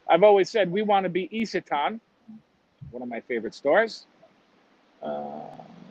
[0.08, 2.00] I've always said we want to be Isetan,
[2.90, 4.06] one of my favorite stores.
[5.02, 5.40] Uh,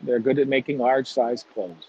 [0.04, 1.88] they're good at making large size clothes.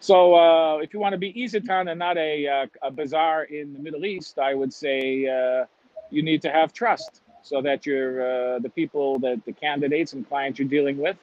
[0.00, 3.72] So uh, if you want to be Isetan and not a, uh, a bazaar in
[3.72, 5.64] the Middle East, I would say uh,
[6.10, 10.28] you need to have trust so that you're, uh, the people that the candidates and
[10.28, 11.16] clients you're dealing with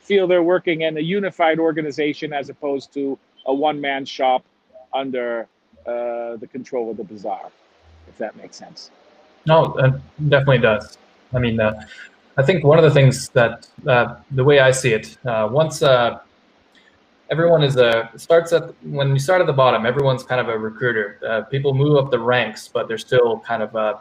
[0.00, 4.44] feel they're working in a unified organization as opposed to a one-man shop
[4.94, 5.48] under
[5.86, 7.50] uh, the control of the bazaar,
[8.08, 8.90] if that makes sense.
[9.46, 9.94] No, it
[10.28, 10.96] definitely does.
[11.34, 15.82] I mean, I think one of the things that the way I see it, once
[17.30, 19.86] everyone is a starts at when you start at the bottom.
[19.86, 21.18] Everyone's kind of a recruiter.
[21.26, 24.00] Uh, people move up the ranks, but they're still kind of a,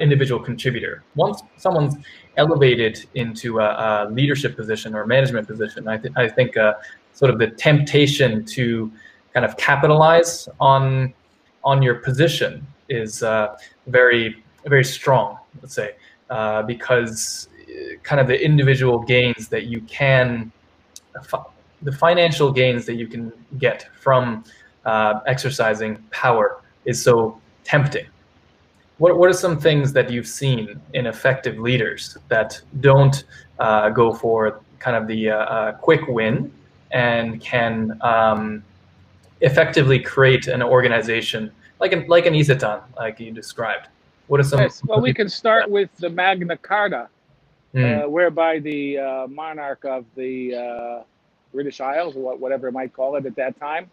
[0.00, 1.04] individual contributor.
[1.16, 1.94] Once someone's
[2.38, 3.68] elevated into a,
[4.06, 6.74] a leadership position or management position, I, th- I think uh,
[7.12, 8.90] sort of the temptation to
[9.36, 11.12] kind of capitalize on
[11.62, 13.54] on your position is uh,
[13.86, 15.36] very very strong.
[15.60, 15.90] Let's say
[16.30, 20.50] uh, because uh, kind of the individual gains that you can
[21.82, 24.42] the financial gains that you can get from
[24.86, 28.06] uh, exercising power is so tempting.
[28.96, 33.24] What, what are some things that you've seen in effective leaders that don't
[33.58, 36.50] uh, go for kind of the uh, uh quick win
[36.92, 38.62] and can um,
[39.40, 43.88] effectively create an organization like an, like an Isetan, like you described?
[44.28, 44.60] What are some?
[44.60, 47.08] Yes, well, we can start with the Magna Carta,
[47.74, 48.08] mm.
[48.08, 51.04] whereby the uh, monarch of the
[51.52, 53.90] British Isles, or whatever it might call it at that time,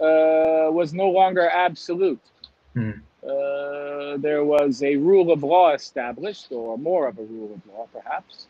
[0.00, 2.20] uh, was no longer absolute.
[2.74, 2.90] Hmm.
[3.22, 7.88] Uh, there was a rule of law established, or more of a rule of law,
[7.92, 8.46] perhaps.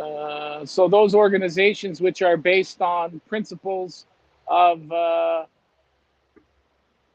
[0.00, 4.06] Uh, so those organizations which are based on principles
[4.48, 5.44] of, uh,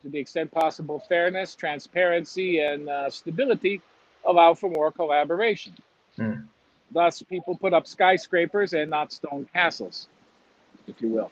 [0.04, 3.82] to the extent possible, fairness, transparency, and uh, stability,
[4.26, 5.74] allow for more collaboration.
[6.16, 6.34] Hmm.
[6.92, 10.08] Thus, people put up skyscrapers and not stone castles
[10.90, 11.32] if you will.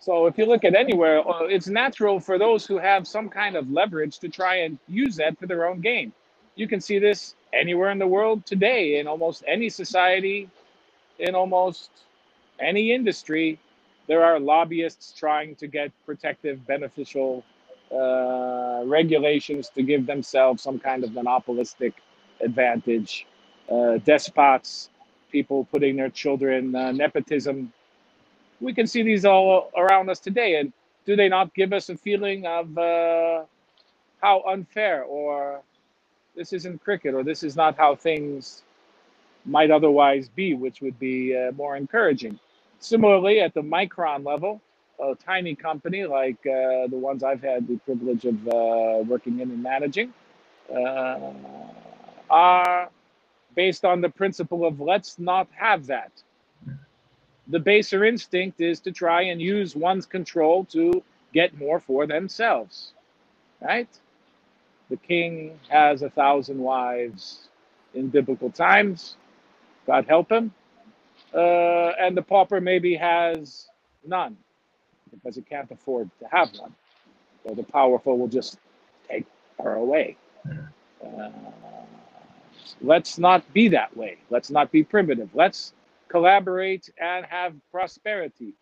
[0.00, 3.56] So if you look at anywhere, uh, it's natural for those who have some kind
[3.56, 6.12] of leverage to try and use that for their own gain.
[6.54, 10.48] You can see this anywhere in the world today, in almost any society,
[11.18, 11.90] in almost
[12.60, 13.58] any industry.
[14.06, 17.44] There are lobbyists trying to get protective, beneficial
[17.92, 21.94] uh, regulations to give themselves some kind of monopolistic
[22.40, 23.26] advantage.
[23.70, 24.90] Uh, despots,
[25.30, 27.72] people putting their children, uh, nepotism
[28.60, 30.56] we can see these all around us today.
[30.56, 30.72] And
[31.06, 33.44] do they not give us a feeling of uh,
[34.20, 35.62] how unfair or
[36.36, 38.62] this isn't cricket or this is not how things
[39.44, 42.38] might otherwise be, which would be uh, more encouraging.
[42.80, 44.60] Similarly, at the micron level,
[45.02, 49.50] a tiny company like uh, the ones I've had the privilege of uh, working in
[49.50, 50.12] and managing
[50.74, 51.32] uh,
[52.30, 52.90] are
[53.56, 56.12] based on the principle of let's not have that
[57.48, 62.94] the baser instinct is to try and use one's control to get more for themselves,
[63.62, 63.88] right?
[64.90, 67.48] The king has a thousand wives
[67.94, 69.16] in biblical times,
[69.86, 70.52] God help him.
[71.34, 73.68] Uh, and the pauper maybe has
[74.06, 74.36] none
[75.10, 76.74] because it can't afford to have one.
[77.46, 78.58] So the powerful will just
[79.08, 79.26] take
[79.62, 80.16] her away.
[81.04, 81.30] Uh,
[82.80, 84.18] let's not be that way.
[84.30, 85.30] Let's not be primitive.
[85.34, 85.72] Let's
[86.08, 88.54] collaborate, and have prosperity.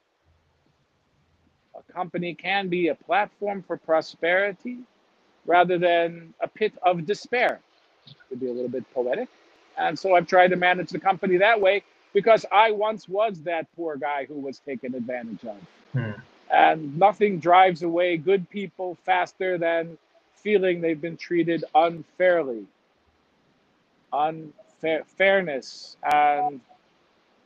[1.75, 4.79] A company can be a platform for prosperity
[5.47, 7.61] rather than a pit of despair.
[8.31, 9.29] To be a little bit poetic.
[9.77, 11.83] And so I've tried to manage the company that way
[12.15, 15.57] because I once was that poor guy who was taken advantage of.
[15.93, 16.21] Hmm.
[16.53, 19.99] And nothing drives away good people faster than
[20.35, 22.65] feeling they've been treated unfairly.
[24.13, 26.61] Unfairness and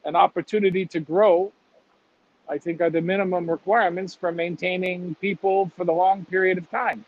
[0.05, 1.53] an opportunity to grow,
[2.49, 7.05] I think are the minimum requirements for maintaining people for the long period of time.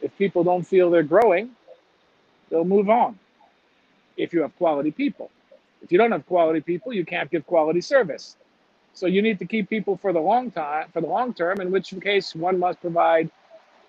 [0.00, 1.50] If people don't feel they're growing,
[2.50, 3.18] they'll move on.
[4.16, 5.30] If you have quality people.
[5.82, 8.36] If you don't have quality people, you can't give quality service.
[8.94, 11.70] So you need to keep people for the long time, for the long term, in
[11.70, 13.30] which case one must provide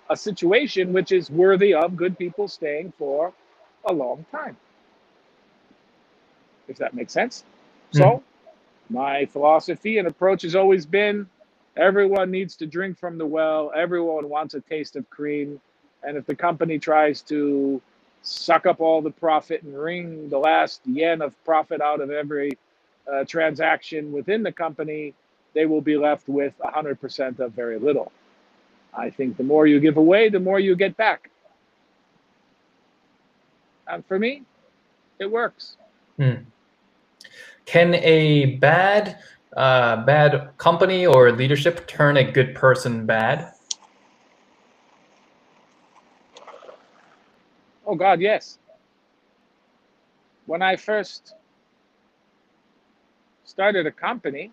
[0.10, 3.34] a situation which is worthy of good people staying for
[3.86, 4.58] a long time.
[6.68, 7.44] If that makes sense.
[7.92, 8.24] So, mm.
[8.90, 11.28] my philosophy and approach has always been
[11.76, 15.60] everyone needs to drink from the well, everyone wants a taste of cream.
[16.04, 17.82] And if the company tries to
[18.22, 22.58] suck up all the profit and wring the last yen of profit out of every
[23.12, 25.14] uh, transaction within the company,
[25.54, 28.12] they will be left with 100% of very little.
[28.94, 31.30] I think the more you give away, the more you get back.
[33.88, 34.44] And for me,
[35.20, 35.78] it works.
[36.18, 36.44] Hmm.
[37.66, 39.18] Can a bad
[39.56, 43.54] uh, bad company or leadership turn a good person bad?
[47.86, 48.58] Oh God, yes.
[50.46, 51.36] When I first
[53.44, 54.52] started a company,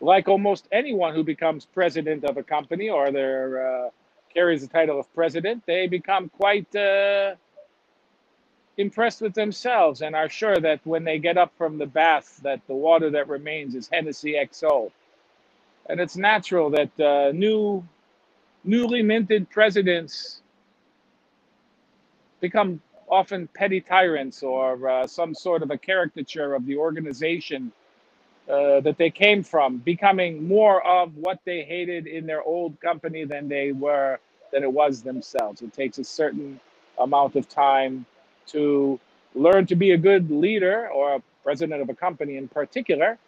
[0.00, 3.90] like almost anyone who becomes president of a company or their uh,
[4.32, 7.34] carries the title of president, they become quite uh,
[8.76, 12.60] impressed with themselves and are sure that when they get up from the bath, that
[12.66, 14.90] the water that remains is Hennessy XO.
[15.88, 17.86] And it's natural that uh, new,
[18.64, 20.40] newly minted presidents
[22.40, 27.72] become often petty tyrants or uh, some sort of a caricature of the organization
[28.48, 33.24] uh, that they came from, becoming more of what they hated in their old company
[33.24, 34.18] than they were
[34.52, 35.62] than it was themselves.
[35.62, 36.60] It takes a certain
[36.98, 38.04] amount of time
[38.48, 38.98] to
[39.34, 43.18] learn to be a good leader or a president of a company in particular.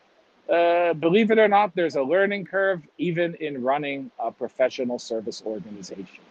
[0.48, 5.42] Uh, believe it or not, there's a learning curve even in running a professional service
[5.46, 6.24] organization.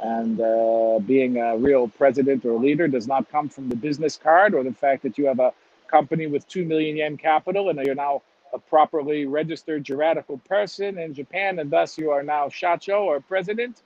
[0.00, 4.54] And uh, being a real president or leader does not come from the business card
[4.54, 5.52] or the fact that you have a
[5.92, 8.22] company with 2 million yen capital and you're now
[8.54, 13.82] a properly registered juridical person in Japan and thus you are now shacho or president.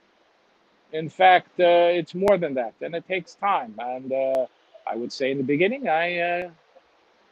[0.93, 3.75] In fact, uh, it's more than that and it takes time.
[3.79, 4.47] And uh,
[4.87, 6.51] I would say in the beginning, I uh,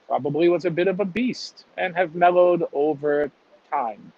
[0.08, 3.32] probably was a bit of a beast and have mellowed over
[3.72, 4.14] time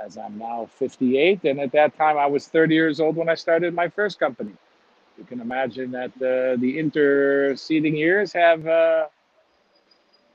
[0.00, 1.44] as I'm now 58.
[1.44, 4.52] And at that time, I was 30 years old when I started my first company.
[5.18, 9.06] You can imagine that uh, the interceding years have uh,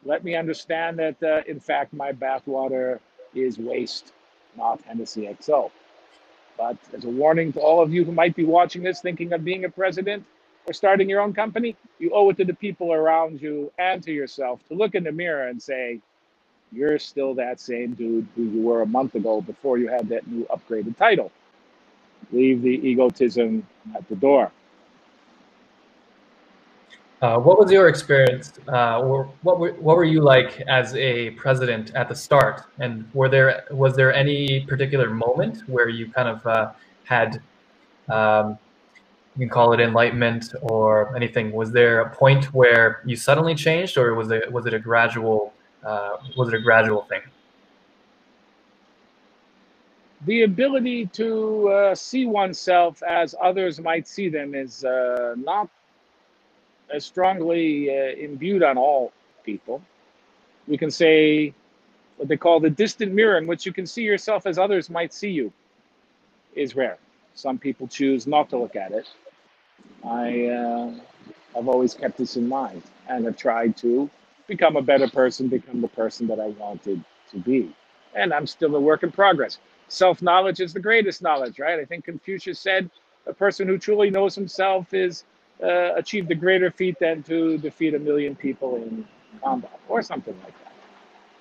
[0.05, 2.99] let me understand that, uh, in fact, my bathwater
[3.33, 4.13] is waste,
[4.57, 5.71] not Hennessy XO.
[6.57, 9.43] But as a warning to all of you who might be watching this, thinking of
[9.43, 10.25] being a president
[10.67, 14.11] or starting your own company, you owe it to the people around you and to
[14.11, 15.99] yourself to look in the mirror and say,
[16.71, 20.27] you're still that same dude who you were a month ago before you had that
[20.27, 21.31] new upgraded title.
[22.31, 24.51] Leave the egotism at the door.
[27.23, 31.29] Uh, what was your experience, uh, or what were, what were you like as a
[31.43, 32.63] president at the start?
[32.79, 36.71] And were there was there any particular moment where you kind of uh,
[37.05, 37.41] had,
[38.09, 38.57] um,
[39.37, 41.53] you can call it enlightenment or anything?
[41.53, 45.53] Was there a point where you suddenly changed, or was it was it a gradual
[45.85, 47.21] uh, was it a gradual thing?
[50.25, 55.69] The ability to uh, see oneself as others might see them is uh, not
[56.99, 59.13] strongly uh, imbued on all
[59.43, 59.81] people.
[60.67, 61.53] We can say
[62.17, 65.13] what they call the distant mirror, in which you can see yourself as others might
[65.13, 65.51] see you,
[66.55, 66.97] is rare.
[67.35, 69.07] Some people choose not to look at it.
[70.05, 70.91] I uh,
[71.55, 74.09] have always kept this in mind and have tried to
[74.47, 77.73] become a better person, become the person that I wanted to be.
[78.15, 79.59] And I'm still a work in progress.
[79.87, 81.79] Self knowledge is the greatest knowledge, right?
[81.79, 82.89] I think Confucius said
[83.27, 85.25] a person who truly knows himself is
[85.61, 89.05] uh, achieved a greater feat than to defeat a million people in
[89.43, 90.73] combat or something like that.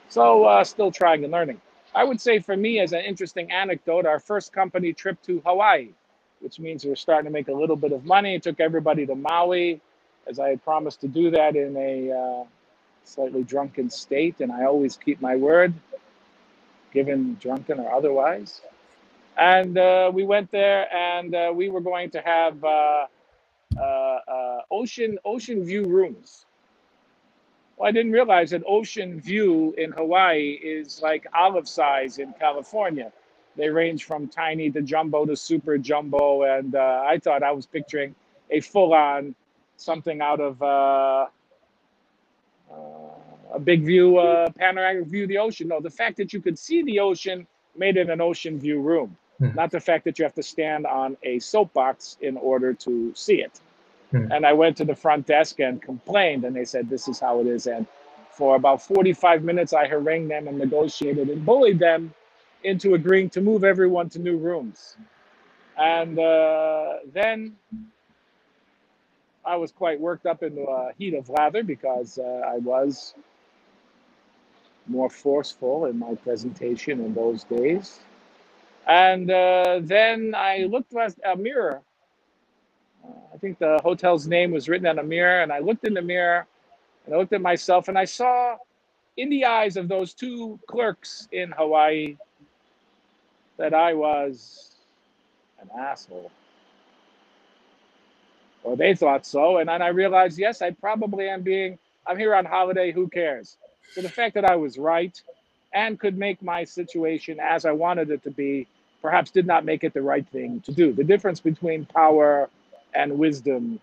[0.09, 1.61] So, uh, still trying and learning.
[1.95, 5.91] I would say for me, as an interesting anecdote, our first company trip to Hawaii,
[6.41, 9.81] which means we're starting to make a little bit of money, took everybody to Maui,
[10.27, 12.45] as I had promised to do that in a uh,
[13.05, 15.75] slightly drunken state, and I always keep my word,
[16.93, 18.61] given drunken or otherwise.
[19.37, 23.07] And uh, we went there, and uh, we were going to have uh,
[24.71, 26.47] ocean ocean view rooms.
[27.77, 33.13] Well, I didn't realize that ocean view in Hawaii is like olive size in California.
[33.57, 37.67] They range from tiny to jumbo to super jumbo, and uh, I thought I was
[37.67, 38.15] picturing
[38.51, 39.35] a full-on
[39.77, 41.27] something out of uh,
[43.53, 45.69] a big view, uh, panoramic view of the ocean.
[45.69, 47.47] No, the fact that you could see the ocean
[47.77, 49.17] made it an ocean view room,
[49.51, 49.57] hmm.
[49.57, 53.43] not the fact that you have to stand on a soapbox in order to see
[53.43, 53.61] it.
[54.11, 54.31] Hmm.
[54.31, 57.41] And I went to the front desk and complained, and they said, This is how
[57.41, 57.67] it is.
[57.67, 57.87] And
[58.31, 62.15] for about 45 minutes, I harangued them and negotiated and bullied them
[62.65, 64.97] into agreeing to move everyone to new rooms.
[65.77, 67.57] And uh, then
[69.45, 73.15] I was quite worked up in the uh, heat of lather because uh, I was
[74.87, 78.01] more forceful in my presentation in those days.
[78.87, 81.83] And uh, then I looked at a mirror.
[83.05, 85.95] Uh, I think the hotel's name was written on a mirror, and I looked in
[85.95, 86.47] the mirror
[87.07, 88.57] and I looked at myself and I saw
[89.17, 92.17] in the eyes of those two clerks in Hawaii
[93.59, 94.73] that I was
[95.61, 96.31] an asshole.
[98.65, 99.59] Or they thought so.
[99.59, 103.57] And then I realized, yes, I probably am being, I'm here on holiday, who cares?
[103.93, 105.21] So the fact that I was right
[105.75, 108.67] and could make my situation as I wanted it to be,
[109.01, 110.93] perhaps did not make it the right thing to do.
[110.93, 112.49] The difference between power
[112.95, 113.81] and wisdom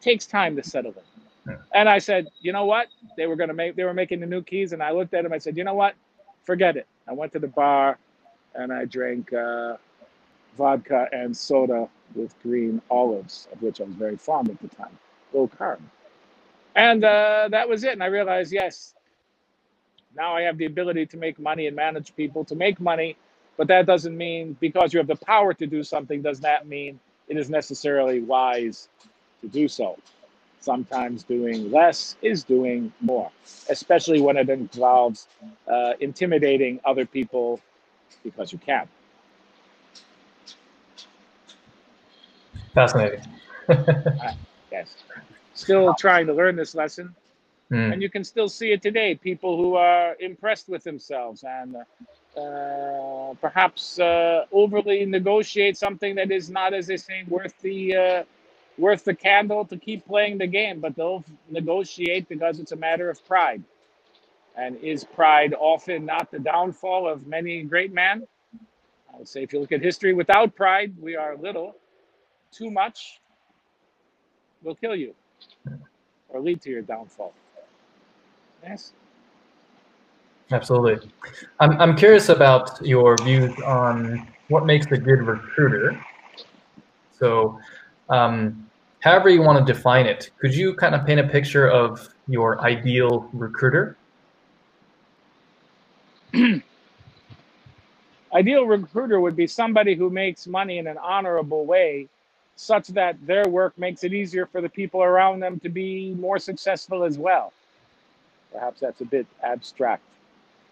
[0.00, 1.56] takes time to settle in.
[1.74, 2.88] And I said, you know what?
[3.16, 5.32] They were gonna make they were making the new keys, and I looked at him.
[5.32, 5.94] I said, you know what?
[6.44, 6.86] Forget it.
[7.08, 7.98] I went to the bar,
[8.54, 9.76] and I drank uh,
[10.56, 14.96] vodka and soda with green olives, of which I was very fond at the time,
[15.32, 15.80] low carb.
[16.76, 17.92] And uh, that was it.
[17.92, 18.94] And I realized, yes,
[20.16, 23.16] now I have the ability to make money and manage people to make money.
[23.56, 26.98] But that doesn't mean because you have the power to do something, does that mean
[27.28, 28.88] it is necessarily wise
[29.42, 29.98] to do so.
[30.60, 33.30] Sometimes doing less is doing more,
[33.70, 35.26] especially when it involves
[35.68, 37.60] uh, intimidating other people
[38.24, 38.88] because you can.
[42.74, 43.22] Fascinating.
[44.72, 44.94] yes.
[45.60, 47.14] Still trying to learn this lesson.
[47.70, 47.92] Mm.
[47.92, 49.14] And you can still see it today.
[49.14, 51.76] People who are impressed with themselves and
[52.36, 58.22] uh, perhaps uh, overly negotiate something that is not, as they say, worth the uh,
[58.78, 63.10] worth the candle to keep playing the game, but they'll negotiate because it's a matter
[63.10, 63.62] of pride.
[64.56, 68.26] And is pride often not the downfall of many great men?
[69.12, 71.76] I would say if you look at history without pride, we are little.
[72.52, 73.20] Too much
[74.62, 75.14] will kill you
[76.28, 77.32] or lead to your downfall.
[78.62, 78.92] Yes.
[80.52, 81.10] Absolutely.
[81.60, 86.04] I'm, I'm curious about your views on what makes a good recruiter.
[87.18, 87.60] So,
[88.08, 88.68] um,
[89.00, 92.60] however you want to define it, could you kind of paint a picture of your
[92.62, 93.96] ideal recruiter?
[98.32, 102.08] ideal recruiter would be somebody who makes money in an honorable way
[102.60, 106.38] such that their work makes it easier for the people around them to be more
[106.38, 107.54] successful as well.
[108.52, 110.02] Perhaps that's a bit abstract.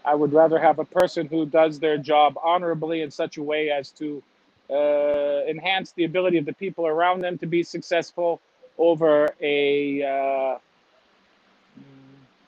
[0.05, 3.71] I would rather have a person who does their job honorably in such a way
[3.71, 4.23] as to
[4.71, 8.39] uh, enhance the ability of the people around them to be successful
[8.77, 10.59] over a uh,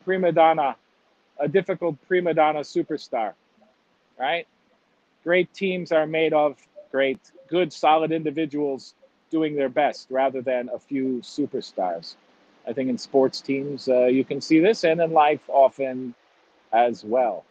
[0.05, 0.77] prima donna,
[1.39, 3.33] a difficult prima donna superstar,
[4.19, 4.47] right?
[5.25, 6.59] Great teams are made of
[6.91, 8.95] great, good, solid individuals
[9.31, 12.17] doing their best rather than a few superstars.
[12.67, 16.15] I think in sports teams, uh, you can see this, and in life often
[16.73, 17.45] as well,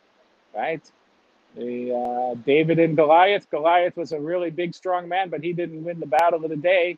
[0.56, 0.82] right?
[1.56, 3.50] The uh, David and Goliath.
[3.50, 6.58] Goliath was a really big, strong man, but he didn't win the battle of the
[6.58, 6.98] day,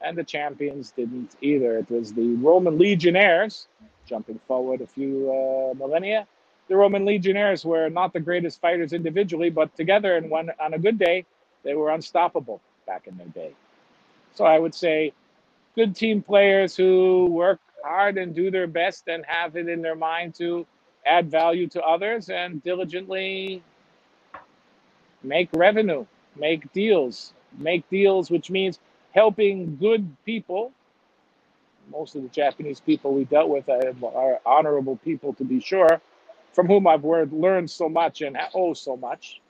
[0.00, 1.78] and the champions didn't either.
[1.78, 3.68] It was the Roman legionnaires,
[4.06, 6.26] jumping forward a few uh, millennia.
[6.68, 10.78] The Roman legionnaires were not the greatest fighters individually, but together and one on a
[10.78, 11.24] good day,
[11.62, 13.52] they were unstoppable back in their day.
[14.34, 15.12] So I would say
[15.74, 19.94] good team players who work hard and do their best and have it in their
[19.94, 20.66] mind to
[21.06, 23.62] add value to others and diligently
[25.22, 26.06] make revenue,
[26.36, 28.78] make deals, make deals, which means
[29.14, 30.72] helping good people.
[31.90, 36.00] Most of the Japanese people we dealt with are honorable people, to be sure,
[36.52, 39.40] from whom I've learned so much and owe oh, so much.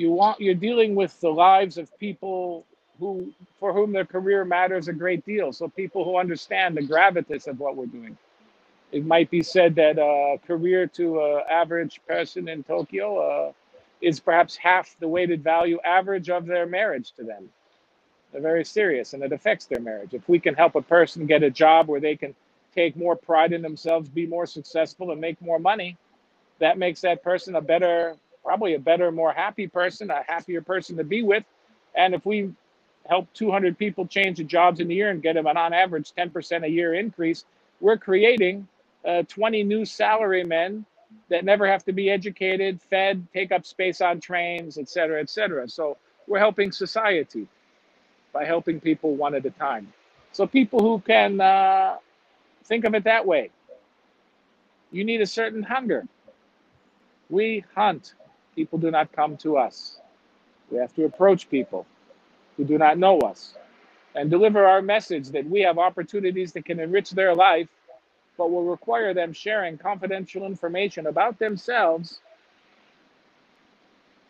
[0.00, 2.66] You want you're dealing with the lives of people
[3.00, 5.52] who for whom their career matters a great deal.
[5.52, 8.16] So people who understand the gravitas of what we're doing
[8.92, 13.52] it might be said that a career to an average person in Tokyo uh,
[14.00, 17.50] is perhaps half the weighted value average of their marriage to them.
[18.32, 20.14] They're very serious and it affects their marriage.
[20.14, 22.34] If we can help a person get a job where they can
[22.74, 25.96] take more pride in themselves, be more successful, and make more money,
[26.60, 30.96] that makes that person a better, probably a better, more happy person, a happier person
[30.96, 31.44] to be with.
[31.96, 32.50] And if we
[33.08, 36.12] help 200 people change the jobs in a year and get them an on average
[36.16, 37.44] 10% a year increase,
[37.80, 38.68] we're creating
[39.06, 40.84] uh, 20 new salarymen
[41.28, 45.30] that never have to be educated, fed, take up space on trains, et cetera, et
[45.30, 45.68] cetera.
[45.68, 47.48] So we're helping society
[48.32, 49.92] by helping people one at a time.
[50.32, 51.96] So people who can uh,
[52.64, 53.50] think of it that way.
[54.92, 56.06] You need a certain hunger.
[57.28, 58.14] We hunt.
[58.60, 60.00] People do not come to us.
[60.70, 61.86] We have to approach people
[62.56, 63.54] who do not know us
[64.14, 67.68] and deliver our message that we have opportunities that can enrich their life
[68.38, 72.20] but will require them sharing confidential information about themselves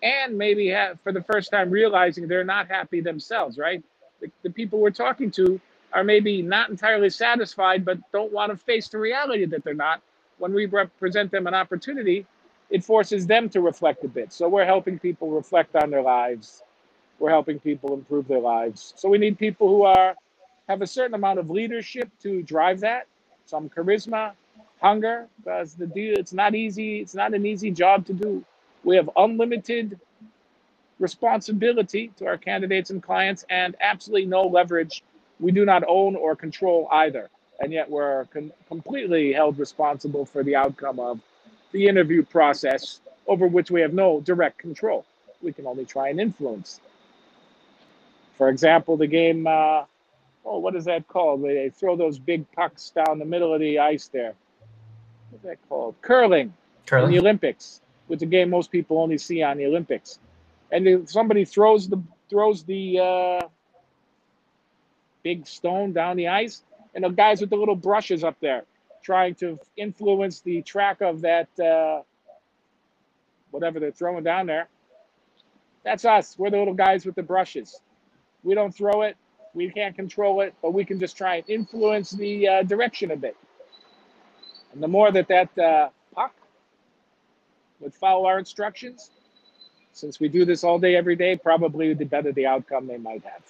[0.02, 3.82] and maybe have, for the first time realizing they're not happy themselves, right?
[4.20, 5.60] The, the people we're talking to
[5.92, 10.02] are maybe not entirely satisfied, but don't want to face the reality that they're not.
[10.38, 10.66] When we
[11.00, 12.26] present them an opportunity,
[12.70, 14.32] it forces them to reflect a bit.
[14.32, 16.62] So we're helping people reflect on their lives.
[17.18, 18.94] We're helping people improve their lives.
[18.96, 20.14] So we need people who are
[20.68, 23.06] have a certain amount of leadership to drive that,
[23.44, 24.32] some charisma,
[24.80, 28.44] hunger, because the deal it's not easy, it's not an easy job to do.
[28.84, 29.98] We have unlimited
[31.00, 35.02] responsibility to our candidates and clients and absolutely no leverage.
[35.40, 37.30] We do not own or control either.
[37.58, 38.26] And yet we're
[38.68, 41.20] completely held responsible for the outcome of
[41.72, 45.04] the interview process over which we have no direct control.
[45.42, 46.80] We can only try and influence.
[48.36, 49.84] For example, the game, uh,
[50.44, 51.40] oh, what is that called?
[51.40, 54.34] Where they throw those big pucks down the middle of the ice there.
[55.30, 55.94] What's that called?
[56.02, 56.52] Curling.
[56.86, 57.06] Curling.
[57.06, 60.18] In the Olympics, which a game most people only see on the Olympics
[60.72, 63.48] and somebody throws the throws the uh,
[65.22, 66.62] big stone down the ice,
[66.94, 68.64] and the guys with the little brushes up there
[69.02, 72.02] trying to influence the track of that uh,
[73.50, 74.68] whatever they're throwing down there.
[75.84, 76.36] That's us.
[76.38, 77.80] We're the little guys with the brushes.
[78.42, 79.16] We don't throw it.
[79.54, 83.16] We can't control it, but we can just try and influence the uh, direction a
[83.16, 83.36] bit.
[84.72, 86.34] And the more that that uh, puck
[87.80, 89.10] would follow our instructions,
[89.92, 93.24] since we do this all day, every day, probably the better the outcome they might
[93.24, 93.42] have.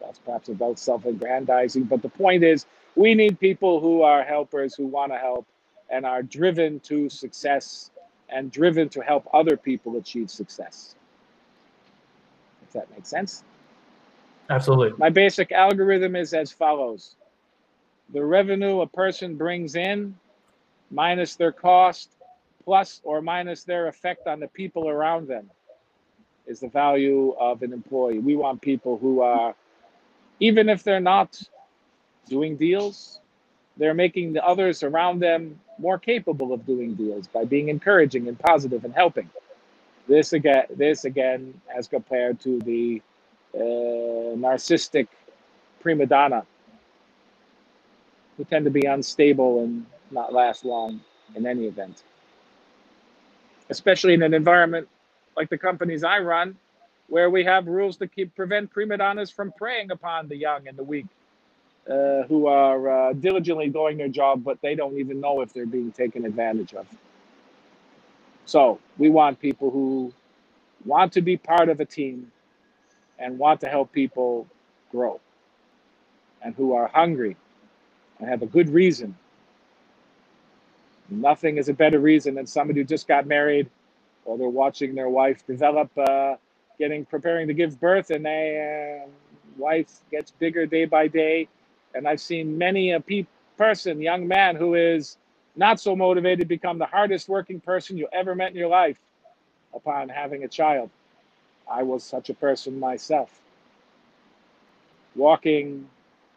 [0.00, 1.84] That's perhaps about self aggrandizing.
[1.84, 2.66] But the point is,
[2.96, 5.46] we need people who are helpers, who want to help,
[5.90, 7.90] and are driven to success
[8.28, 10.94] and driven to help other people achieve success.
[12.62, 13.44] If that makes sense.
[14.50, 14.92] Absolutely.
[14.98, 17.16] My basic algorithm is as follows
[18.12, 20.14] the revenue a person brings in
[20.90, 22.10] minus their cost
[22.64, 25.50] plus or minus their effect on the people around them
[26.46, 28.18] is the value of an employee.
[28.18, 29.54] We want people who are,
[30.40, 31.42] even if they're not
[32.28, 33.20] doing deals,
[33.76, 38.38] they're making the others around them more capable of doing deals by being encouraging and
[38.38, 39.28] positive and helping.
[40.06, 43.02] This again, this again, as compared to the
[43.54, 45.08] uh, narcissistic
[45.80, 46.44] prima donna,
[48.36, 51.00] who tend to be unstable and not last long
[51.34, 52.04] in any event
[53.70, 54.88] especially in an environment
[55.36, 56.56] like the companies I run,
[57.08, 60.76] where we have rules to keep prevent prima donnas from preying upon the young and
[60.76, 61.06] the weak,
[61.90, 65.66] uh, who are uh, diligently doing their job, but they don't even know if they're
[65.66, 66.86] being taken advantage of.
[68.46, 70.12] So we want people who
[70.84, 72.32] want to be part of a team
[73.18, 74.46] and want to help people
[74.92, 75.20] grow,
[76.42, 77.36] and who are hungry
[78.20, 79.14] and have a good reason
[81.10, 83.70] Nothing is a better reason than somebody who just got married
[84.24, 86.36] or they're watching their wife develop, uh,
[86.78, 89.08] getting preparing to give birth, and their uh,
[89.58, 91.48] wife gets bigger day by day.
[91.94, 93.26] And I've seen many a pe-
[93.56, 95.16] person, young man, who is
[95.56, 98.98] not so motivated, become the hardest working person you ever met in your life
[99.74, 100.90] upon having a child.
[101.70, 103.40] I was such a person myself.
[105.14, 105.88] Walking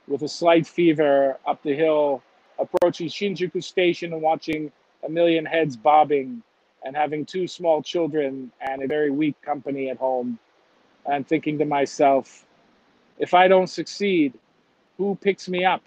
[0.08, 2.22] with a slight fever up the hill
[2.60, 4.72] approaching Shinjuku Station and watching
[5.06, 6.42] a million heads bobbing
[6.84, 10.40] and having two small children and a very weak company at home
[11.06, 12.46] and thinking to myself,
[13.20, 14.34] if I don't succeed,
[14.98, 15.82] who picks me up?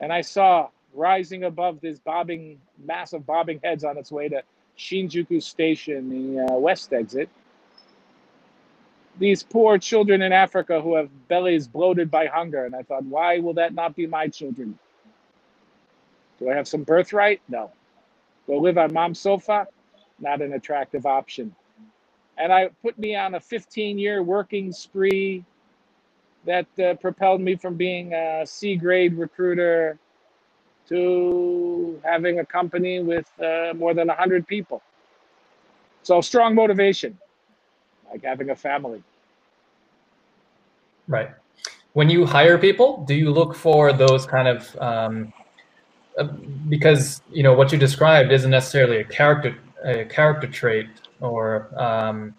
[0.00, 4.42] And I saw rising above this bobbing, massive bobbing heads on its way to
[4.78, 7.28] Shinjuku Station, the uh, west exit.
[9.18, 12.64] These poor children in Africa who have bellies bloated by hunger.
[12.64, 14.78] And I thought, why will that not be my children?
[16.38, 17.42] Do I have some birthright?
[17.48, 17.70] No.
[18.46, 19.66] Go live on mom's sofa?
[20.18, 21.54] Not an attractive option.
[22.38, 25.44] And I put me on a 15 year working spree
[26.46, 29.98] that uh, propelled me from being a C grade recruiter
[30.88, 34.82] to having a company with uh, more than 100 people.
[36.02, 37.18] So strong motivation,
[38.10, 39.02] like having a family.
[41.06, 41.30] Right.
[41.92, 45.32] When you hire people, do you look for those kind of um,
[46.18, 46.24] uh,
[46.68, 50.88] because you know what you described isn't necessarily a character a character trait
[51.20, 52.34] or um,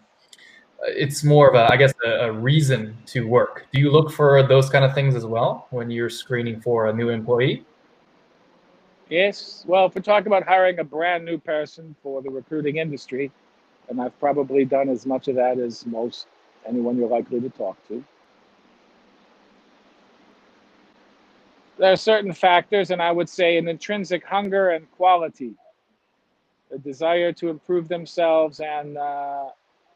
[0.83, 3.67] it's more of a i guess a, a, reason to work.
[3.71, 6.93] Do you look for those kind of things as well when you're screening for a
[6.93, 7.65] new employee?
[9.09, 9.63] Yes.
[9.67, 13.31] Well if we're talking about hiring a brand new person for the recruiting industry
[13.89, 16.27] and i've probably done as much of that as most
[16.67, 18.03] anyone you're likely to talk to.
[21.77, 25.55] There are certain factors, and I would say an intrinsic hunger and quality,
[26.71, 29.49] a desire to improve themselves, and uh,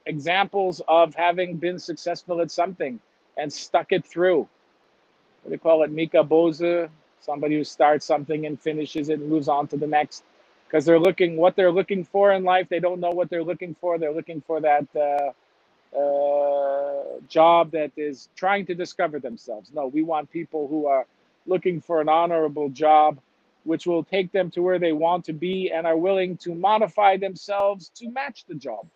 [0.05, 2.99] examples of having been successful at something
[3.37, 4.39] and stuck it through.
[5.43, 5.91] What do you call it?
[5.91, 6.89] Mikka Bozu,
[7.21, 10.23] somebody who starts something and finishes it and moves on to the next.
[10.67, 12.67] Because they're looking what they're looking for in life.
[12.69, 13.97] They don't know what they're looking for.
[13.97, 19.71] They're looking for that uh, uh, job that is trying to discover themselves.
[19.73, 21.05] No, we want people who are
[21.45, 23.19] looking for an honorable job
[23.65, 27.17] which will take them to where they want to be and are willing to modify
[27.17, 28.87] themselves to match the job.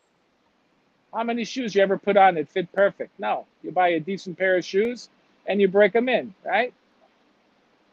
[1.13, 3.19] How many shoes you ever put on that fit perfect?
[3.19, 5.09] No, you buy a decent pair of shoes
[5.47, 6.73] and you break them in, right?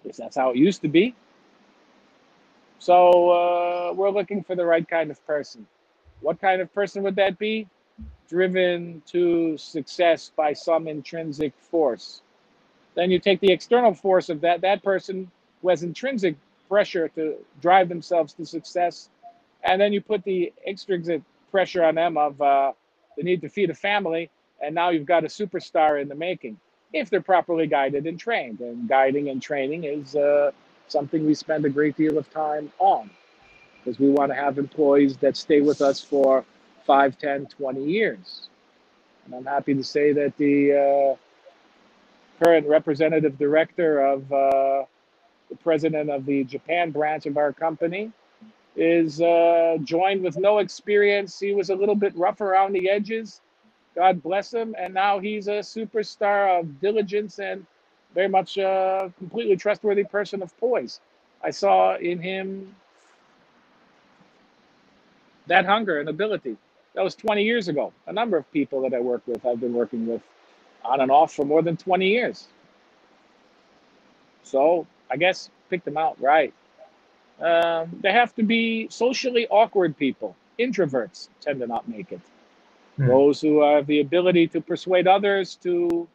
[0.02, 1.14] Because that's how it used to be.
[2.78, 5.66] So uh, we're looking for the right kind of person.
[6.20, 7.66] What kind of person would that be?
[8.28, 12.22] Driven to success by some intrinsic force.
[12.94, 15.30] Then you take the external force of that that person
[15.62, 16.36] who has intrinsic
[16.68, 19.08] pressure to drive themselves to success,
[19.62, 22.72] and then you put the extrinsic pressure on them of uh,
[23.16, 24.30] the need to feed a family,
[24.62, 26.58] and now you've got a superstar in the making
[26.92, 28.60] if they're properly guided and trained.
[28.60, 30.52] And guiding and training is uh,
[30.88, 33.10] something we spend a great deal of time on
[33.78, 36.44] because we want to have employees that stay with us for
[36.86, 38.48] 5, 10, 20 years.
[39.24, 44.84] And I'm happy to say that the uh, current representative director of uh,
[45.50, 48.12] the president of the Japan branch of our company,
[48.76, 51.40] is uh, joined with no experience.
[51.40, 53.42] He was a little bit rough around the edges.
[53.96, 54.74] God bless him.
[54.78, 57.66] And now he's a superstar of diligence and
[58.14, 61.00] very much a completely trustworthy person of poise.
[61.42, 62.74] I saw in him
[65.48, 66.56] that hunger and ability.
[66.94, 67.92] That was 20 years ago.
[68.06, 70.22] A number of people that I work with, I've been working with
[70.84, 72.48] on and off for more than 20 years.
[74.44, 76.54] So I guess pick them out right.
[77.41, 80.37] Um, they have to be socially awkward people.
[80.59, 82.20] Introverts tend to not make it.
[82.99, 83.09] Mm.
[83.09, 86.09] Those who have the ability to persuade others to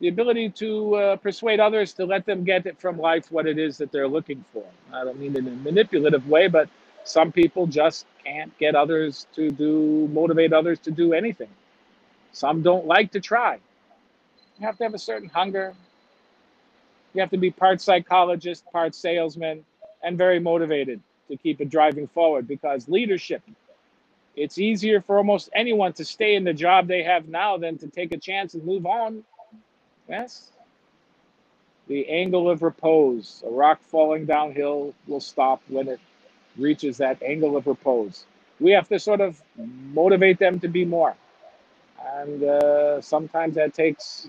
[0.00, 3.58] the ability to uh, persuade others to let them get it from life what it
[3.58, 4.64] is that they're looking for.
[4.92, 6.68] I don't mean in a manipulative way, but
[7.04, 11.48] some people just can't get others to do motivate others to do anything.
[12.32, 13.60] Some don't like to try.
[14.58, 15.74] You have to have a certain hunger,
[17.14, 19.64] you have to be part psychologist, part salesman,
[20.02, 23.42] and very motivated to keep it driving forward because leadership,
[24.36, 27.88] it's easier for almost anyone to stay in the job they have now than to
[27.88, 29.24] take a chance and move on.
[30.08, 30.50] Yes?
[31.86, 36.00] The angle of repose, a rock falling downhill will stop when it
[36.56, 38.24] reaches that angle of repose.
[38.60, 41.14] We have to sort of motivate them to be more.
[42.04, 44.28] And uh, sometimes that takes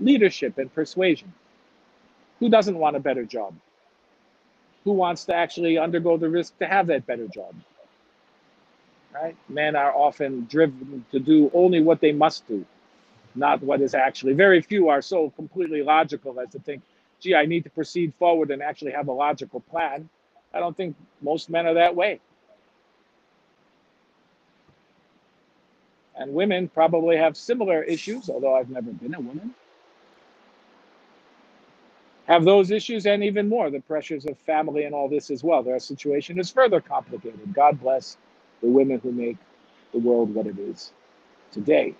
[0.00, 1.32] leadership and persuasion.
[2.40, 3.54] Who doesn't want a better job?
[4.84, 7.54] Who wants to actually undergo the risk to have that better job?
[9.12, 9.36] Right?
[9.48, 12.64] Men are often driven to do only what they must do,
[13.34, 14.34] not what is actually.
[14.34, 16.82] Very few are so completely logical as to think,
[17.20, 20.08] gee, I need to proceed forward and actually have a logical plan.
[20.52, 22.20] I don't think most men are that way.
[26.14, 29.54] And women probably have similar issues, although I've never been a woman
[32.26, 35.62] have those issues and even more the pressures of family and all this as well.
[35.62, 37.54] Their situation is further complicated.
[37.54, 38.16] God bless
[38.60, 39.36] the women who make
[39.92, 40.92] the world what it is
[41.52, 41.94] today.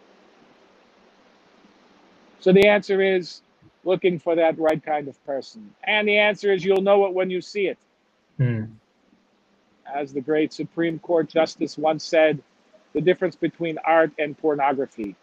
[2.40, 3.42] So the answer is
[3.84, 5.72] looking for that right kind of person.
[5.84, 7.78] And the answer is you'll know it when you see it.
[8.36, 8.64] Hmm.
[9.92, 12.42] As the great Supreme Court Justice once said,
[12.92, 15.14] the difference between art and pornography.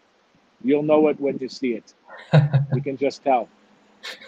[0.62, 1.92] You'll know it when you see it.
[2.74, 3.48] you can just tell.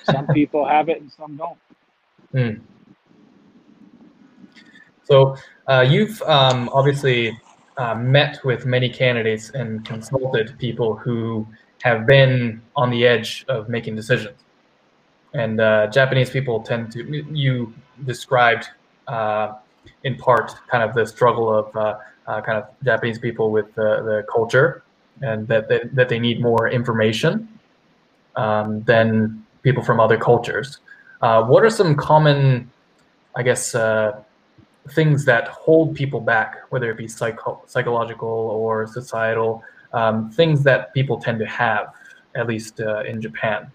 [0.05, 1.59] Some people have it and some don't.
[2.35, 2.61] Mm.
[5.05, 5.37] So
[5.68, 7.39] uh, you've um, obviously
[7.77, 11.47] uh, met with many candidates and consulted people who
[11.83, 14.39] have been on the edge of making decisions.
[15.35, 17.72] And uh, Japanese people tend to, you
[18.05, 18.68] described
[19.07, 19.55] uh,
[20.05, 24.24] in part kind of the struggle of uh, uh, kind of Japanese people with the
[24.33, 24.83] culture
[25.22, 27.49] and that, that, that they need more information
[28.37, 30.79] um, than people from other cultures.
[31.23, 32.71] Uh, what are some common,
[33.35, 34.23] I guess, uh,
[34.93, 40.95] things that hold people back, whether it be psycho- psychological or societal, um, things that
[40.95, 41.93] people tend to have,
[42.37, 43.73] at least uh, in Japan,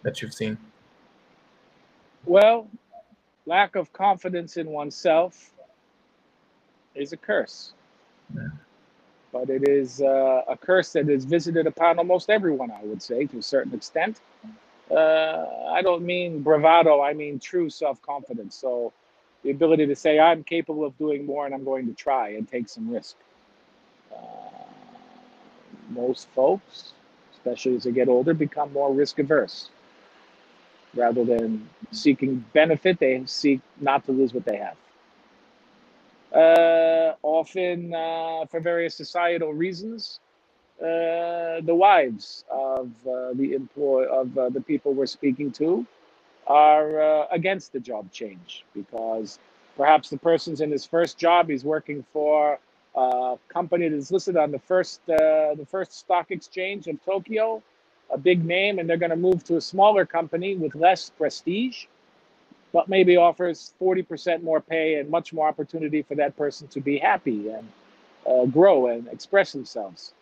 [0.00, 0.56] that you've seen?
[2.24, 2.66] Well,
[3.44, 5.50] lack of confidence in oneself
[6.94, 7.74] is a curse.
[8.34, 8.48] Yeah.
[9.30, 13.26] But it is uh, a curse that is visited upon almost everyone, I would say,
[13.26, 14.20] to a certain extent
[14.90, 18.56] uh, I don't mean bravado, I mean true self confidence.
[18.56, 18.92] So
[19.44, 22.48] the ability to say, I'm capable of doing more and I'm going to try and
[22.48, 23.16] take some risk.
[24.12, 24.16] Uh,
[25.90, 26.92] most folks,
[27.32, 29.70] especially as they get older, become more risk averse.
[30.94, 34.76] Rather than seeking benefit, they seek not to lose what they have.
[36.34, 40.20] uh, often uh, for various societal reasons,
[40.80, 45.86] the wives of uh, the employ of uh, the people we're speaking to
[46.46, 49.38] are uh, against the job change because
[49.76, 52.58] perhaps the person's in his first job, he's working for
[52.96, 57.62] a company that's listed on the first the first stock exchange of Tokyo,
[58.12, 61.86] a big name, and they're going to move to a smaller company with less prestige
[62.72, 66.98] but maybe offers 40% more pay and much more opportunity for that person to be
[66.98, 67.68] happy and
[68.26, 70.14] uh, grow and express themselves.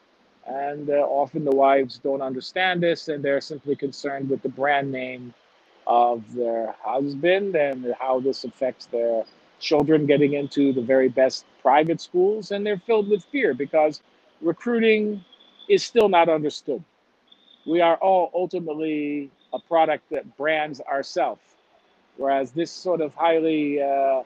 [0.49, 4.93] And uh, often the wives don't understand this and they're simply concerned with the brand
[4.93, 5.35] name
[5.87, 9.25] of their husband and how this affects their
[9.61, 12.53] children getting into the very best private schools.
[12.53, 14.03] And they're filled with fear because
[14.43, 15.25] recruiting
[15.69, 16.85] is still not understood.
[17.67, 21.43] We are all ultimately a product that brands ourselves
[22.17, 24.23] Whereas this sort of highly uh,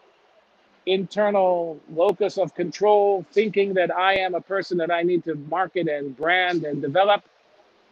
[0.87, 5.89] internal locus of control, thinking that I am a person that I need to market
[5.89, 7.23] and brand and develop,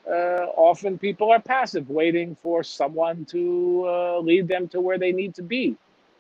[0.09, 5.13] uh, often people are passive, waiting for someone to uh, lead them to where they
[5.13, 5.77] need to be.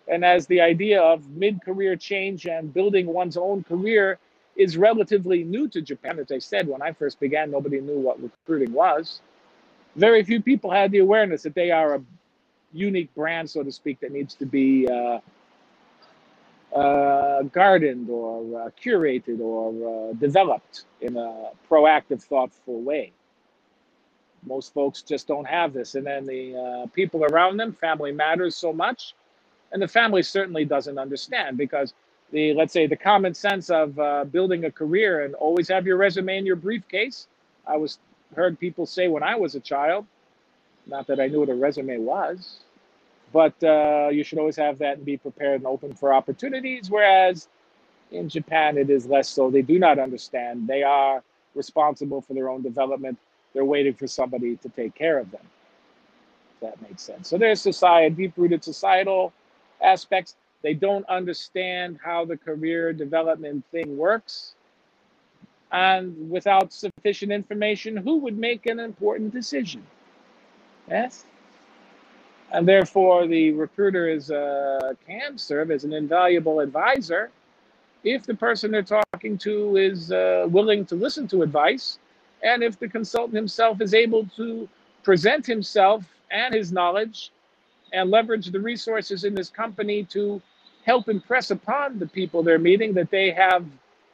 [0.07, 4.18] And as the idea of mid career change and building one's own career
[4.57, 8.21] is relatively new to Japan, as I said, when I first began, nobody knew what
[8.23, 9.21] recruiting was.
[9.97, 12.03] Very few people had the awareness that they are a
[12.73, 15.18] unique brand, so to speak, that needs to be uh,
[16.75, 23.12] uh, gardened or uh, curated or uh, developed in a proactive, thoughtful way.
[24.47, 25.95] Most folks just don't have this.
[25.95, 29.14] And then the uh, people around them, family matters so much.
[29.73, 31.95] And the family certainly doesn't understand because
[32.33, 35.97] the, let's say, the common sense of uh, building a career and always have your
[35.97, 37.29] resume in your briefcase.
[37.66, 37.99] I was
[38.35, 40.07] heard people say when I was a child,
[40.87, 42.61] not that I knew what a resume was,
[43.33, 46.91] but uh, you should always have that and be prepared and open for opportunities.
[46.91, 47.49] Whereas
[48.12, 49.51] in Japan, it is less so.
[49.51, 50.68] They do not understand.
[50.68, 51.22] They are
[51.55, 53.18] responsible for their own development.
[53.55, 55.43] They're waiting for somebody to take care of them.
[56.62, 57.28] that makes sense.
[57.28, 59.33] So there's society, deep-rooted societal
[59.83, 60.37] aspects.
[60.62, 64.55] They don't understand how the career development thing works.
[65.72, 69.85] And without sufficient information, who would make an important decision?
[70.89, 71.26] Yes?
[72.53, 77.31] And therefore, the recruiter uh, can serve as an invaluable advisor
[78.03, 81.99] if the person they're talking to is uh, willing to listen to advice,
[82.43, 84.69] and if the consultant himself is able to
[85.03, 87.31] present himself and his knowledge
[87.93, 90.41] and leverage the resources in this company to
[90.85, 93.65] help impress upon the people they're meeting that they have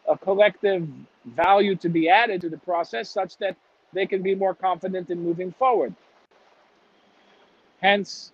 [0.08, 0.86] a collective
[1.26, 3.56] value to be added to the process such that
[3.92, 5.94] they can be more confident in moving forward.
[7.82, 8.32] Hence,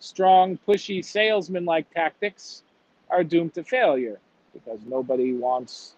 [0.00, 2.62] strong, pushy salesman like tactics
[3.10, 4.20] are doomed to failure
[4.54, 5.94] because nobody wants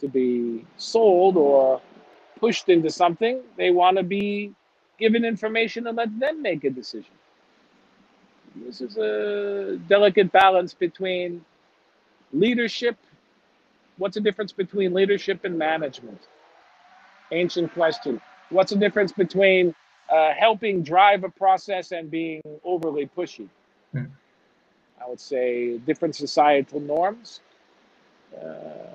[0.00, 1.80] to be sold or
[2.38, 3.40] pushed into something.
[3.56, 4.52] They want to be
[4.98, 7.12] given information and let them make a decision.
[8.56, 11.44] This is a delicate balance between
[12.32, 12.96] leadership.
[13.98, 16.20] What's the difference between leadership and management?
[17.32, 18.20] Ancient question.
[18.50, 19.74] What's the difference between
[20.10, 23.48] uh, helping drive a process and being overly pushy.
[23.92, 24.04] Hmm.
[25.02, 27.40] I would say different societal norms
[28.36, 28.94] uh,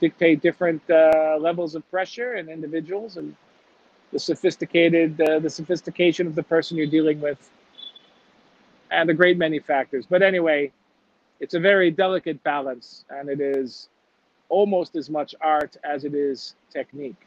[0.00, 3.34] dictate different uh, levels of pressure in individuals and
[4.12, 7.50] the sophisticated uh, the sophistication of the person you're dealing with
[8.90, 10.70] and a great many factors but anyway
[11.40, 13.88] it's a very delicate balance and it is
[14.48, 17.26] almost as much art as it is technique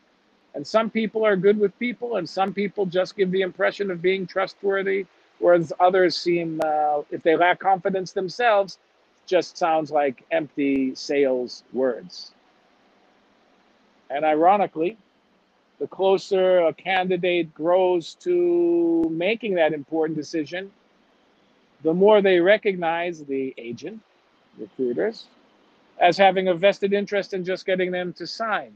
[0.56, 4.02] and some people are good with people, and some people just give the impression of
[4.02, 5.06] being trustworthy,
[5.40, 8.80] whereas others seem, uh, if they lack confidence themselves,
[9.26, 12.32] just sounds like empty sales words.
[14.10, 14.98] And ironically,
[15.80, 20.72] the closer a candidate grows to making that important decision,
[21.84, 24.00] the more they recognize the agent,
[24.58, 25.26] recruiters,
[26.00, 28.74] as having a vested interest in just getting them to sign.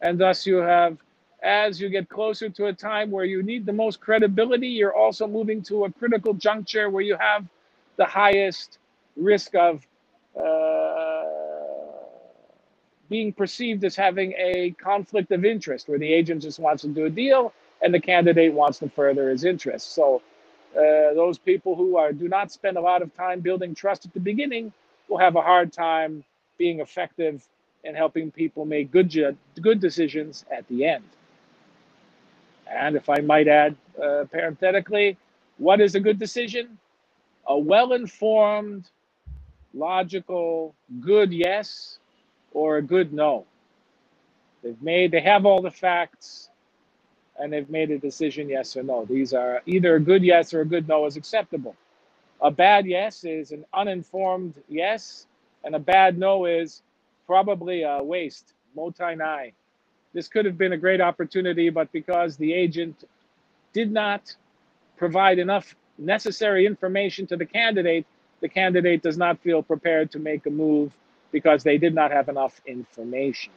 [0.00, 0.98] And thus you have
[1.42, 5.26] as you get closer to a time where you need the most credibility, you're also
[5.26, 7.46] moving to a critical juncture where you have
[7.96, 8.78] the highest
[9.16, 9.86] risk of
[10.40, 11.24] uh,
[13.08, 17.06] being perceived as having a conflict of interest, where the agent just wants to do
[17.06, 19.94] a deal and the candidate wants to further his interest.
[19.94, 20.22] So,
[20.76, 24.14] uh, those people who are do not spend a lot of time building trust at
[24.14, 24.72] the beginning
[25.08, 26.24] will have a hard time
[26.56, 27.46] being effective
[27.84, 31.04] in helping people make good good decisions at the end.
[32.72, 35.18] And if I might add, uh, parenthetically,
[35.58, 36.78] what is a good decision?
[37.48, 38.90] A well informed,
[39.74, 41.98] logical, good yes
[42.52, 43.46] or a good no.
[44.62, 46.50] They've made, they have all the facts
[47.38, 49.04] and they've made a decision yes or no.
[49.06, 51.76] These are either a good yes or a good no is acceptable.
[52.42, 55.26] A bad yes is an uninformed yes,
[55.64, 56.82] and a bad no is
[57.26, 59.52] probably a waste, mottainai.
[60.12, 63.04] This could have been a great opportunity, but because the agent
[63.72, 64.34] did not
[64.96, 68.06] provide enough necessary information to the candidate,
[68.40, 70.92] the candidate does not feel prepared to make a move
[71.30, 73.52] because they did not have enough information.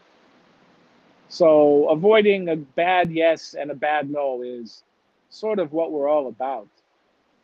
[1.27, 4.83] So avoiding a bad yes and a bad no is
[5.29, 6.67] sort of what we're all about.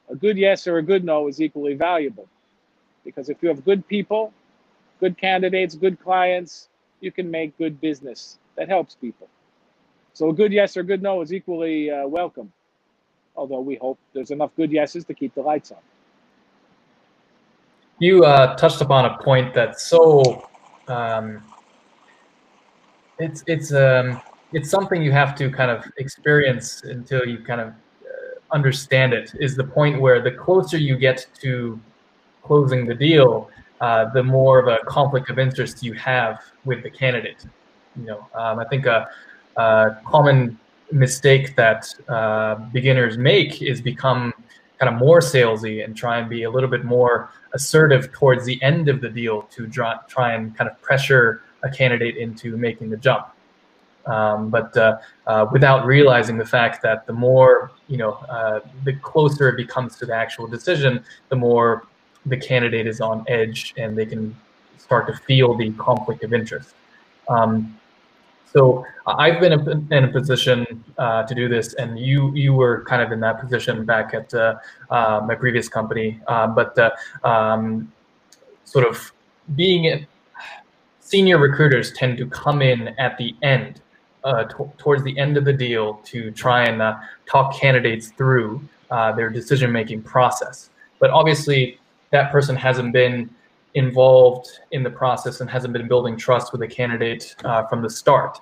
[0.09, 2.27] A good yes or a good no is equally valuable
[3.03, 4.33] because if you have good people,
[4.99, 6.69] good candidates, good clients,
[7.01, 9.27] you can make good business that helps people.
[10.13, 12.51] So a good yes or good no is equally uh, welcome,
[13.35, 15.79] although we hope there's enough good yeses to keep the lights on.
[17.99, 20.47] You uh, touched upon a point that's so
[20.87, 21.43] um,
[23.19, 24.19] it's it's um
[24.53, 27.73] it's something you have to kind of experience until you kind of uh,
[28.51, 29.31] understand it.
[29.39, 31.79] Is the point where the closer you get to
[32.43, 33.49] closing the deal,
[33.79, 37.45] uh, the more of a conflict of interest you have with the candidate.
[37.99, 39.09] You know, um, I think a,
[39.57, 40.57] a, common
[40.91, 44.33] mistake that uh, beginners make is become
[44.79, 48.61] kind of more salesy and try and be a little bit more assertive towards the
[48.63, 52.89] end of the deal to try, try and kind of pressure a candidate into making
[52.89, 53.27] the jump.
[54.05, 58.93] Um, but uh, uh, without realizing the fact that the more, you know, uh, the
[58.93, 61.83] closer it becomes to the actual decision, the more
[62.25, 64.35] the candidate is on edge and they can
[64.77, 66.73] start to feel the conflict of interest.
[67.29, 67.77] Um,
[68.53, 73.01] so I've been in a position uh, to do this, and you you were kind
[73.01, 74.55] of in that position back at uh,
[74.89, 76.19] uh, my previous company.
[76.27, 76.91] Uh, but uh,
[77.23, 77.91] um,
[78.65, 79.11] sort of
[79.55, 80.05] being
[80.99, 83.81] senior recruiters tend to come in at the end,
[84.25, 84.43] uh,
[84.77, 86.81] towards the end of the deal, to try and
[87.25, 90.69] talk candidates through their decision making process.
[90.99, 91.79] But obviously,
[92.11, 93.29] that person hasn't been
[93.73, 97.89] involved in the process and hasn't been building trust with a candidate uh, from the
[97.89, 98.39] start.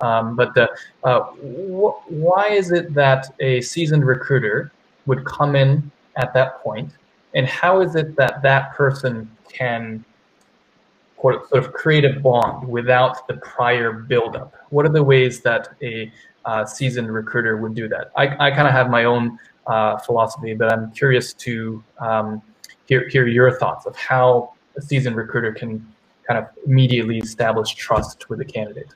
[0.00, 0.66] Um, but uh,
[1.04, 4.72] uh, wh why is it that a seasoned recruiter
[5.06, 6.92] would come in at that point,
[7.34, 10.04] and how is it that that person can
[11.20, 14.52] sort of create a bond without the prior buildup?
[14.70, 16.12] What are the ways that a
[16.44, 18.10] uh, seasoned recruiter would do that?
[18.16, 22.42] I, I kind of have my own uh, philosophy, but I'm curious to um,
[22.86, 25.86] hear, hear your thoughts of how a seasoned recruiter can
[26.26, 28.88] kind of immediately establish trust with a candidate.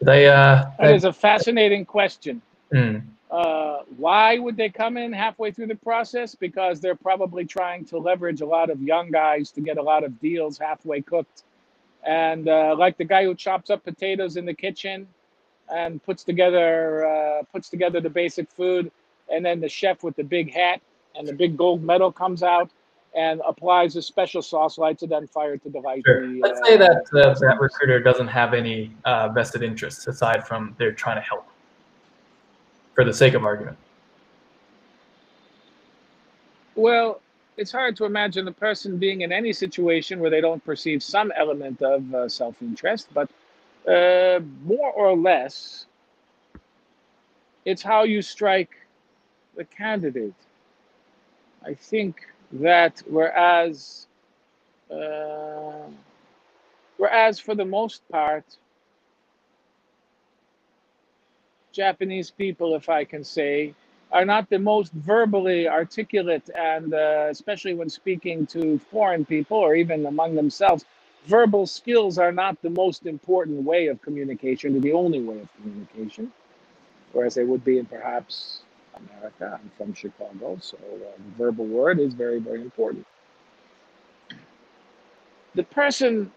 [0.00, 2.42] They, uh, that is a fascinating question.
[2.72, 3.04] Mm.
[3.30, 6.34] Uh, why would they come in halfway through the process?
[6.34, 10.02] Because they're probably trying to leverage a lot of young guys to get a lot
[10.02, 11.44] of deals halfway cooked.
[12.04, 15.06] And uh, like the guy who chops up potatoes in the kitchen,
[15.72, 18.90] and puts together uh, puts together the basic food,
[19.32, 20.80] and then the chef with the big hat
[21.16, 22.70] and the big gold medal comes out
[23.14, 26.26] and applies a special sauce lights are then fired to delight sure.
[26.26, 30.46] the, Let's uh, say that uh, that recruiter doesn't have any uh, vested interests aside
[30.46, 31.46] from they're trying to help
[32.94, 33.76] for the sake of argument.
[36.74, 37.20] Well,
[37.56, 41.32] it's hard to imagine a person being in any situation where they don't perceive some
[41.36, 43.30] element of uh, self-interest, but
[43.86, 45.86] uh, more or less,
[47.64, 48.70] it's how you strike
[49.56, 50.34] the candidate.
[51.64, 52.16] I think
[52.52, 54.06] that whereas,
[54.90, 55.88] uh,
[56.96, 58.44] whereas for the most part,
[61.72, 63.74] Japanese people, if I can say,
[64.10, 69.74] are not the most verbally articulate, and uh, especially when speaking to foreign people or
[69.74, 70.84] even among themselves,
[71.26, 75.48] verbal skills are not the most important way of communication, or the only way of
[75.56, 76.30] communication,
[77.12, 78.62] whereas they would be in perhaps
[78.96, 79.60] America.
[79.62, 83.06] I'm from Chicago, so uh, the verbal word is very, very important.
[85.54, 86.32] The person,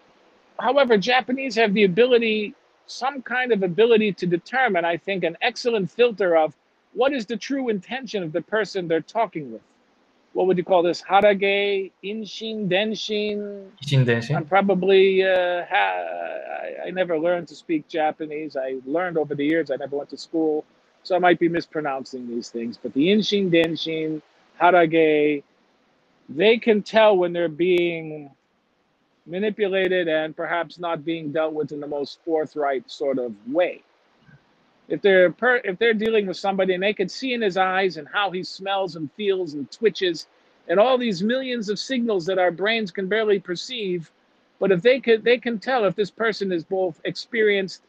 [0.59, 2.55] however, Japanese have the ability,
[2.87, 6.55] some kind of ability to determine, I think, an excellent filter of
[6.93, 9.61] what is the true intention of the person they're talking with
[10.33, 11.01] what would you call this?
[11.01, 13.69] Haragei, Inshin, Denshin.
[13.83, 14.35] Inshin, Denshin.
[14.37, 16.05] I'm probably, uh, ha-
[16.85, 18.55] I, I never learned to speak Japanese.
[18.57, 19.71] I learned over the years.
[19.71, 20.65] I never went to school.
[21.05, 22.77] So I might be mispronouncing these things.
[22.81, 24.21] But the Inshin, Denshin,
[24.61, 25.43] Haragei,
[26.29, 28.31] they can tell when they're being
[29.27, 33.83] manipulated and perhaps not being dealt with in the most forthright sort of way.
[34.89, 37.97] if they're per, if they're dealing with somebody and they can see in his eyes
[37.97, 40.27] and how he smells and feels and twitches
[40.69, 44.11] and all these millions of signals that our brains can barely perceive
[44.59, 47.83] but if they could they can tell if this person is both experienced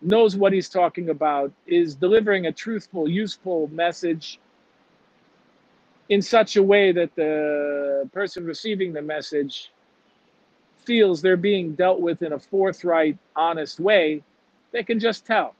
[0.00, 4.38] knows what he's talking about is delivering a truthful useful message
[6.08, 9.70] in such a way that the person receiving the message
[10.84, 14.22] feels they're being dealt with in a forthright honest way
[14.72, 15.54] they can just tell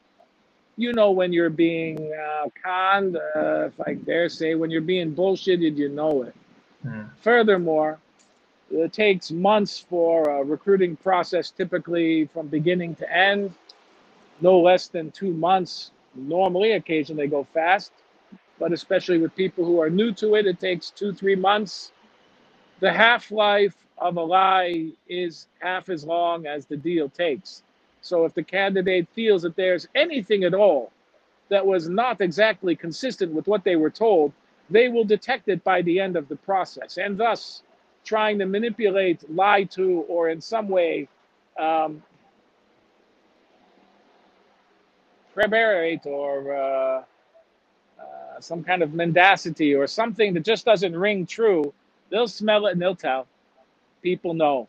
[0.78, 5.14] you know when you're being uh, conned, uh, if I dare say, when you're being
[5.14, 6.34] bullshitted, you know it.
[6.86, 7.11] Mm.
[7.20, 7.99] Furthermore,
[8.70, 13.53] it takes months for a recruiting process, typically from beginning to end,
[14.41, 15.93] no less than two months.
[16.14, 17.93] Normally, occasionally they go fast,
[18.59, 21.93] but especially with people who are new to it, it takes two, three months.
[22.80, 27.62] The half life of a lie is half as long as the deal takes.
[28.01, 30.93] So if the candidate feels that there's anything at all
[31.49, 34.32] that was not exactly consistent with what they were told,
[34.70, 36.99] they will detect it by the end of the process.
[36.99, 37.62] And thus,
[38.05, 41.09] trying to manipulate, lie to, or in some way
[41.59, 42.03] um,
[45.39, 47.03] prevaricate or uh,
[48.01, 51.72] uh, some kind of mendacity or something that just doesn't ring true,
[52.11, 53.28] they'll smell it and they'll tell.
[54.03, 54.68] People know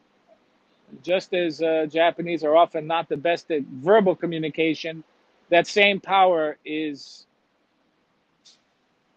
[1.03, 5.03] just as uh, Japanese are often not the best at verbal communication,
[5.49, 7.25] that same power is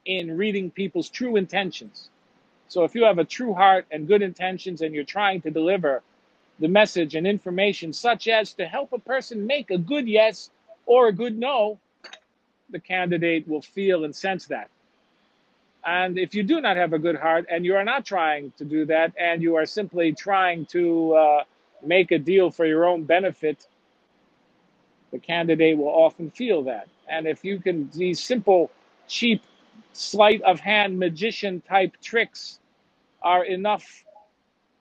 [0.05, 2.11] in reading people's true intentions.
[2.68, 6.03] So if you have a true heart and good intentions and you're trying to deliver
[6.61, 10.50] the message and information such as to help a person make a good yes
[10.87, 11.78] or a good no,
[12.70, 14.68] the candidate will feel and sense that.
[15.85, 18.64] And if you do not have a good heart and you are not trying to
[18.64, 21.45] do that and you are simply trying to uh,
[21.85, 23.66] make a deal for your own benefit,
[25.11, 26.89] the candidate will often feel that.
[27.09, 28.70] And if you can, these simple,
[29.09, 29.43] cheap,
[29.93, 32.61] sleight of hand magician type tricks
[33.22, 34.05] are enough,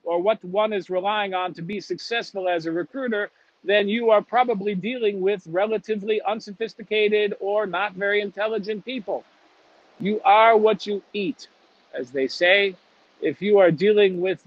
[0.04, 3.30] or what one is relying on to be successful as a recruiter,
[3.64, 9.24] then you are probably dealing with relatively unsophisticated or not very intelligent people.
[10.00, 11.48] You are what you eat,
[11.94, 12.76] as they say.
[13.20, 14.44] If you are dealing with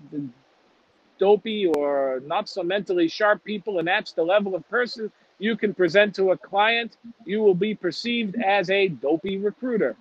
[1.19, 5.73] dopey or not so mentally sharp people, and that's the level of person you can
[5.73, 9.95] present to a client, you will be perceived as a dopey recruiter.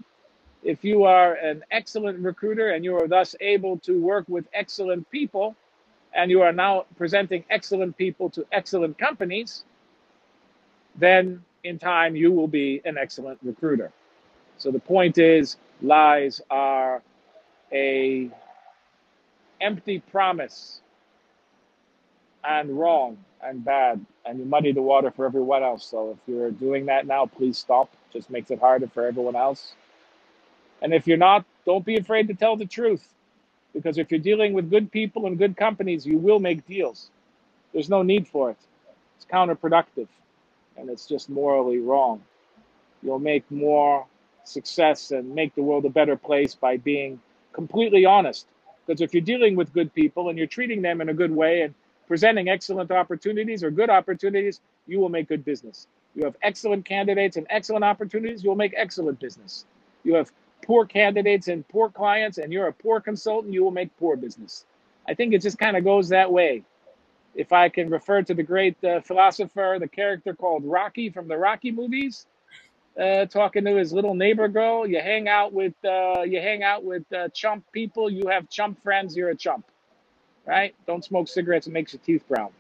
[0.62, 5.11] If you are an excellent recruiter and you are thus able to work with excellent
[5.11, 5.57] people,
[6.15, 9.65] and you are now presenting excellent people to excellent companies,
[10.97, 13.93] then in time you will be an excellent recruiter.
[14.59, 17.03] So the point is, lies are
[17.73, 18.31] a
[19.61, 20.81] empty promise
[22.45, 25.87] and wrong and bad and you muddy the water for everyone else.
[25.87, 27.91] So if you're doing that now, please stop.
[28.12, 29.75] Just makes it harder for everyone else.
[30.83, 33.07] And if you're not, don't be afraid to tell the truth.
[33.75, 37.11] Because if you're dealing with good people and good companies, you will make deals.
[37.72, 38.57] There's no need for it.
[39.16, 40.09] It's counterproductive
[40.77, 42.22] and it's just morally wrong.
[43.03, 44.07] You'll make more
[44.45, 47.20] success and make the world a better place by being
[47.53, 48.47] completely honest.
[48.87, 51.62] Because if you're dealing with good people and you're treating them in a good way
[51.62, 51.75] and
[52.07, 55.87] presenting excellent opportunities or good opportunities, you will make good business.
[56.14, 59.64] You have excellent candidates and excellent opportunities, you will make excellent business.
[60.05, 60.31] You have
[60.65, 64.65] poor candidates and poor clients, and you're a poor consultant, you will make poor business.
[65.09, 66.65] I think it just kind of goes that way.
[67.35, 71.39] If I can refer to the great uh, philosopher, the character called Rocky from the
[71.39, 72.27] Rocky movies,
[73.01, 76.85] uh, talking to his little neighbor girl, you hang out with uh, you hang out
[76.85, 79.65] with uh, chump people, you have chump friends, you're a chump
[80.47, 80.75] right?
[80.87, 82.51] Don't smoke cigarettes, it makes your teeth brown.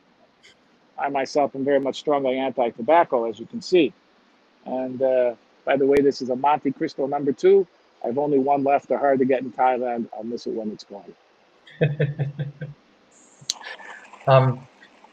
[0.98, 3.92] I myself am very much strongly anti tobacco, as you can see.
[4.64, 5.34] And uh,
[5.64, 7.66] by the way, this is a Montecristo number two.
[8.04, 8.88] I have only one left.
[8.88, 10.08] They're hard to get in Thailand.
[10.14, 11.12] I'll miss it when it's gone.
[14.26, 14.66] um,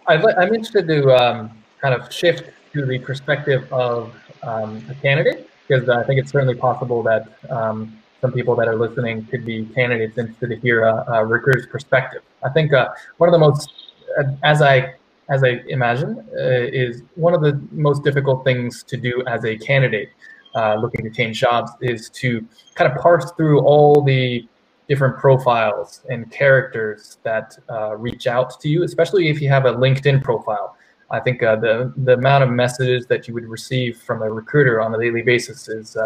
[0.08, 1.52] i am interested to um,
[1.82, 4.14] kind of shift to the perspective of
[4.44, 8.76] um, a candidate because I think it's certainly possible that um, some people that are
[8.76, 12.22] listening could be candidates interested to hear a, a recruiter's perspective.
[12.44, 13.72] I think uh, one of the most,
[14.20, 14.94] uh, as I
[15.30, 19.58] as I imagine, uh, is one of the most difficult things to do as a
[19.58, 20.10] candidate
[20.56, 22.46] uh, looking to change jobs is to
[22.76, 24.48] kind of parse through all the
[24.88, 29.74] different profiles and characters that uh, reach out to you, especially if you have a
[29.74, 30.76] LinkedIn profile.
[31.10, 34.82] I think uh, the the amount of messages that you would receive from a recruiter
[34.82, 35.98] on a daily basis is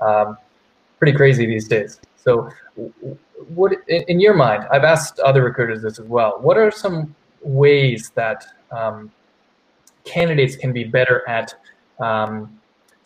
[0.00, 0.36] um,
[0.98, 2.00] pretty crazy these days.
[2.16, 2.50] So,
[3.54, 4.66] what in your mind?
[4.70, 6.38] I've asked other recruiters this as well.
[6.40, 9.10] What are some ways that um,
[10.04, 11.54] candidates can be better at
[11.98, 12.60] um,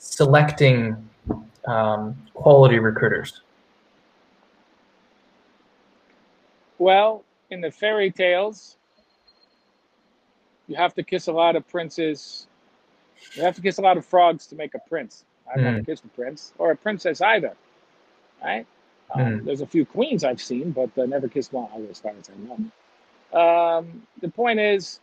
[0.04, 1.08] selecting
[1.66, 3.40] um, quality recruiters?
[6.78, 8.76] Well, in the fairy tales,
[10.68, 12.46] you have to kiss a lot of princes.
[13.34, 15.24] You have to kiss a lot of frogs to make a prince.
[15.48, 15.86] I haven't Mm.
[15.86, 17.54] kissed a prince or a princess either,
[18.42, 18.66] right?
[19.14, 19.44] Um, Mm.
[19.44, 22.34] There's a few queens I've seen, but uh, never kissed one, as far as I
[22.44, 22.58] know.
[23.38, 25.00] Um, the point is,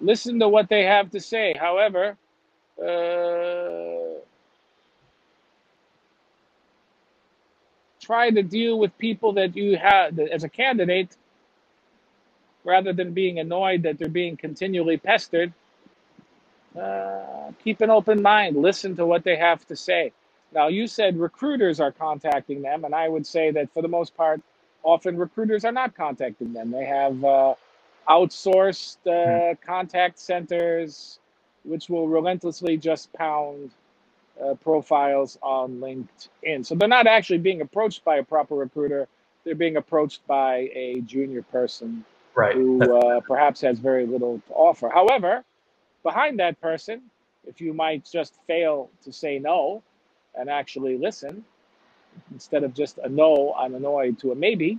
[0.00, 1.54] listen to what they have to say.
[1.58, 2.16] However,
[2.80, 4.21] uh,
[8.02, 11.16] try to deal with people that you have as a candidate
[12.64, 15.52] rather than being annoyed that they're being continually pestered.
[16.80, 20.12] Uh, keep an open mind, listen to what they have to say.
[20.54, 24.16] Now, you said recruiters are contacting them, and I would say that for the most
[24.16, 24.40] part,
[24.82, 26.70] often recruiters are not contacting them.
[26.70, 27.54] They have uh,
[28.08, 31.20] outsourced uh, contact centers,
[31.64, 33.70] which will relentlessly just pound
[34.44, 36.64] uh, profiles on LinkedIn.
[36.66, 39.08] So they're not actually being approached by a proper recruiter.
[39.44, 42.04] They're being approached by a junior person
[42.34, 42.52] Right.
[42.52, 44.88] who uh, perhaps has very little to offer.
[44.90, 45.44] However,
[46.02, 47.02] behind that person,
[47.46, 49.82] if you might just fail to say no
[50.36, 51.44] and actually listen,
[52.32, 54.78] instead of just a no, I'm annoyed to a maybe,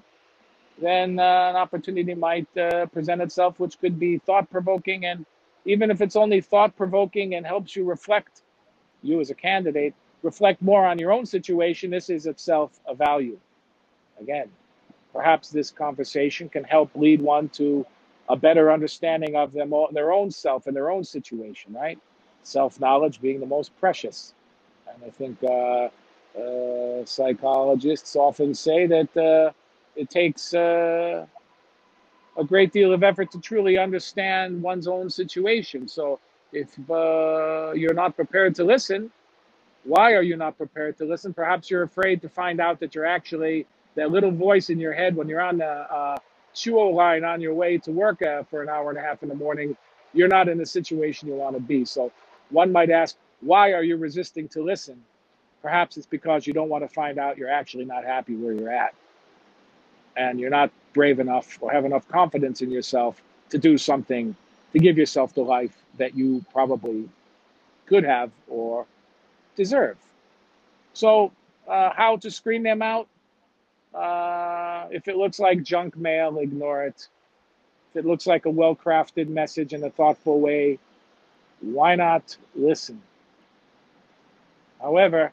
[0.81, 5.05] then uh, an opportunity might uh, present itself, which could be thought provoking.
[5.05, 5.25] And
[5.65, 8.41] even if it's only thought provoking and helps you reflect,
[9.03, 9.93] you as a candidate,
[10.23, 13.38] reflect more on your own situation, this is itself a value.
[14.19, 14.49] Again,
[15.13, 17.85] perhaps this conversation can help lead one to
[18.30, 21.99] a better understanding of them all, their own self and their own situation, right?
[22.43, 24.34] Self knowledge being the most precious.
[24.88, 25.89] And I think uh,
[26.39, 29.51] uh, psychologists often say that uh,
[29.95, 31.25] it takes uh,
[32.38, 35.88] a great deal of effort to truly understand one's own situation.
[35.88, 36.19] So
[36.53, 39.11] if uh, you're not prepared to listen,
[39.84, 41.34] why are you not prepared to listen?
[41.34, 43.65] Perhaps you're afraid to find out that you're actually
[43.95, 46.17] that little voice in your head when you're on the uh,
[46.55, 49.30] chuo line on your way to work uh, for an hour and a half in
[49.30, 49.75] the morning.
[50.13, 51.85] You're not in the situation you want to be.
[51.85, 52.11] So
[52.49, 55.03] one might ask, why are you resisting to listen?
[55.61, 58.71] Perhaps it's because you don't want to find out you're actually not happy where you're
[58.73, 58.93] at.
[60.15, 64.35] And you're not brave enough or have enough confidence in yourself to do something
[64.74, 67.10] to give yourself the life that you probably
[67.88, 68.86] could have or
[69.56, 69.98] deserve.
[70.94, 71.32] So,
[71.68, 73.08] uh, how to screen them out?
[73.94, 77.08] Uh, if it looks like junk mail, ignore it.
[77.91, 80.80] If it looks like a well crafted message in a thoughtful way,
[81.62, 83.02] why not listen?
[84.82, 85.32] However,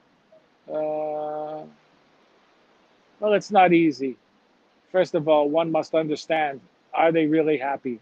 [0.69, 1.65] uh,
[3.21, 4.17] well, it's not easy.
[4.93, 6.61] First of all, one must understand
[6.93, 8.01] are they really happy?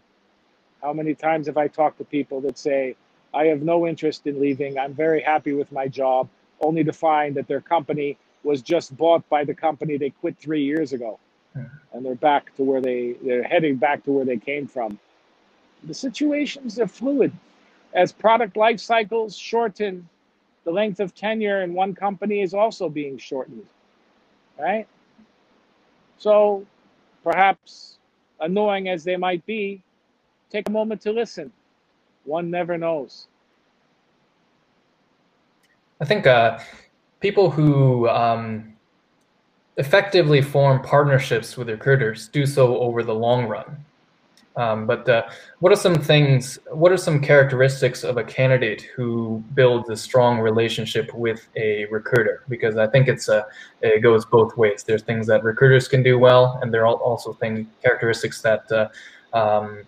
[0.81, 2.95] How many times have I talked to people that say,
[3.33, 6.29] I have no interest in leaving, I'm very happy with my job,
[6.61, 10.63] only to find that their company was just bought by the company they quit three
[10.63, 11.19] years ago.
[11.53, 11.63] Hmm.
[11.93, 14.99] And they're back to where they they're heading back to where they came from.
[15.83, 17.31] The situations are fluid.
[17.93, 20.07] As product life cycles shorten
[20.63, 23.65] the length of tenure in one company is also being shortened
[24.59, 24.87] right?
[26.17, 26.65] So
[27.23, 27.97] perhaps
[28.39, 29.81] annoying as they might be
[30.49, 31.51] take a moment to listen
[32.25, 33.27] one never knows
[36.01, 36.59] I think uh,
[37.19, 38.73] people who um,
[39.77, 43.85] effectively form partnerships with recruiters do so over the long run.
[44.55, 45.23] Um, but uh,
[45.59, 50.39] what are some things, what are some characteristics of a candidate who builds a strong
[50.39, 52.43] relationship with a recruiter?
[52.49, 53.45] Because I think it's a,
[53.81, 54.83] it goes both ways.
[54.83, 58.89] There's things that recruiters can do well, and there are also things, characteristics that, uh,
[59.37, 59.83] um,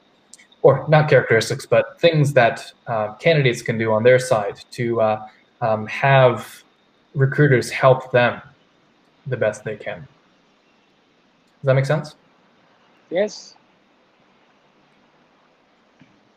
[0.62, 5.28] or not characteristics, but things that uh, candidates can do on their side to uh,
[5.62, 6.64] um, have
[7.16, 8.42] recruiters help them
[9.28, 10.00] the best they can.
[10.00, 12.16] Does that make sense?
[13.10, 13.56] Yes.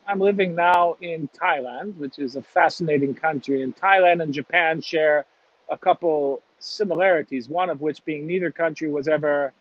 [0.06, 3.62] I'm living now in Thailand, which is a fascinating country.
[3.62, 5.24] And Thailand and Japan share
[5.70, 9.52] a couple similarities, one of which being neither country was ever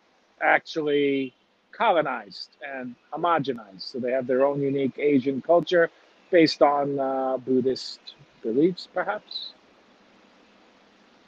[0.42, 1.32] actually
[1.76, 3.82] colonized and homogenized.
[3.92, 5.90] So they have their own unique Asian culture
[6.30, 8.00] based on uh, Buddhist
[8.42, 9.52] beliefs, perhaps.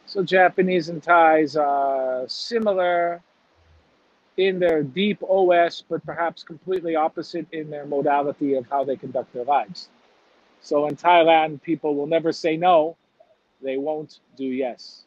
[0.07, 3.23] So Japanese and Thais are similar
[4.39, 9.33] in their deep OS, but perhaps completely opposite in their modality of how they conduct
[9.35, 9.91] their lives.
[10.63, 12.97] So in Thailand, people will never say no,
[13.63, 15.05] they won't do yes.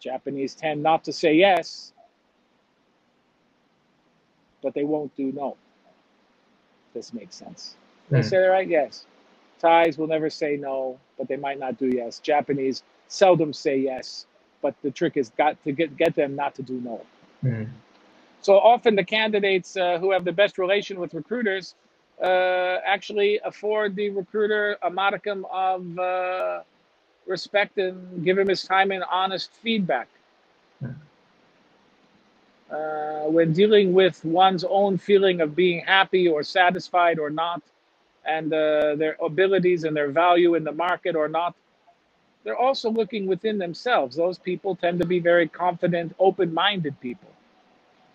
[0.00, 1.92] Japanese tend not to say yes,
[4.62, 5.56] but they won't do no.
[6.94, 7.76] This makes sense.
[8.10, 8.68] Did I say that right?
[8.68, 9.06] Yes.
[9.60, 12.18] Thais will never say no, but they might not do yes.
[12.18, 14.26] Japanese seldom say yes,
[14.60, 17.00] but the trick is got to get get them not to do no.
[17.44, 17.68] Mm.
[18.40, 21.74] So often the candidates uh, who have the best relation with recruiters
[22.22, 26.60] uh, actually afford the recruiter a modicum of uh,
[27.26, 30.08] respect and give him his time and honest feedback.
[32.72, 37.62] Uh, when dealing with one's own feeling of being happy or satisfied or not,
[38.26, 41.54] and uh, their abilities and their value in the market or not,
[42.44, 44.16] they're also looking within themselves.
[44.16, 47.30] Those people tend to be very confident, open minded people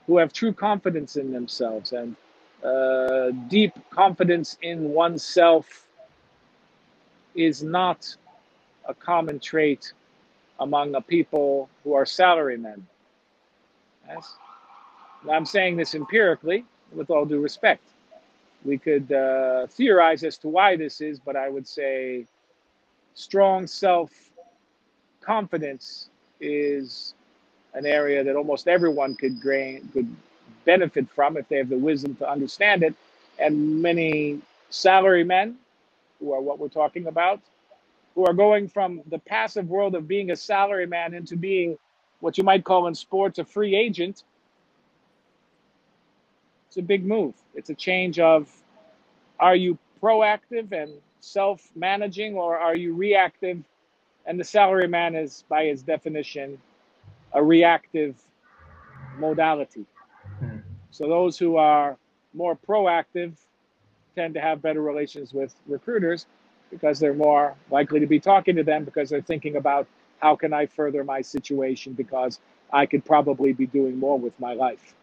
[0.08, 2.16] who have true confidence in themselves and
[2.64, 5.88] uh, deep confidence in oneself
[7.36, 8.16] is not
[8.88, 9.94] a common trait
[10.60, 12.82] among the people who are salarymen.
[14.08, 14.36] Yes?
[15.30, 17.84] I'm saying this empirically, with all due respect.
[18.66, 22.26] We could uh, theorize as to why this is, but I would say
[23.14, 24.12] strong self
[25.22, 27.14] confidence is
[27.74, 30.14] an area that almost everyone could gain, could
[30.66, 32.96] benefit from if they have the wisdom to understand it.
[33.40, 35.58] And many salary men,
[36.20, 37.42] who are what we're talking about,
[38.16, 41.78] who are going from the passive world of being a salary man into being
[42.20, 44.24] what you might call in sports a free agent.
[46.68, 47.36] It's a big move.
[47.56, 48.50] It's a change of
[49.40, 50.92] are you proactive and
[51.22, 53.64] self managing or are you reactive?
[54.26, 56.60] And the salary man is, by his definition,
[57.34, 58.16] a reactive
[59.18, 59.86] modality.
[60.40, 60.58] Hmm.
[60.92, 61.98] So those who are
[62.34, 63.34] more proactive
[64.16, 66.26] tend to have better relations with recruiters
[66.72, 69.88] because they're more likely to be talking to them because they're thinking about
[70.20, 72.40] how can I further my situation because
[72.72, 74.96] I could probably be doing more with my life.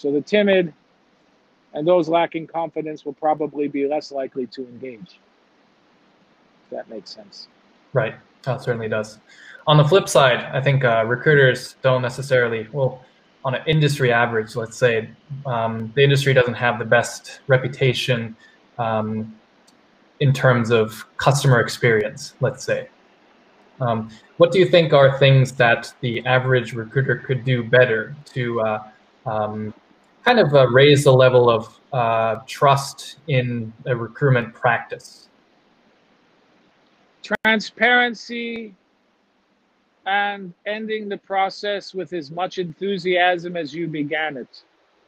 [0.00, 0.72] So the timid
[1.74, 5.20] and those lacking confidence will probably be less likely to engage.
[6.64, 7.48] If that makes sense.
[7.92, 8.14] Right.
[8.44, 9.18] That certainly does.
[9.66, 13.04] On the flip side, I think uh, recruiters don't necessarily, well,
[13.44, 15.10] on an industry average, let's say,
[15.44, 18.34] um, the industry doesn't have the best reputation
[18.78, 19.36] um,
[20.20, 22.88] in terms of customer experience, let's say.
[23.82, 28.60] Um, what do you think are things that the average recruiter could do better to
[28.62, 28.82] uh,
[29.26, 29.74] um,
[30.24, 35.28] kind of uh, raise the level of uh, trust in a recruitment practice?
[37.22, 38.74] Transparency
[40.06, 44.62] and ending the process with as much enthusiasm as you began it.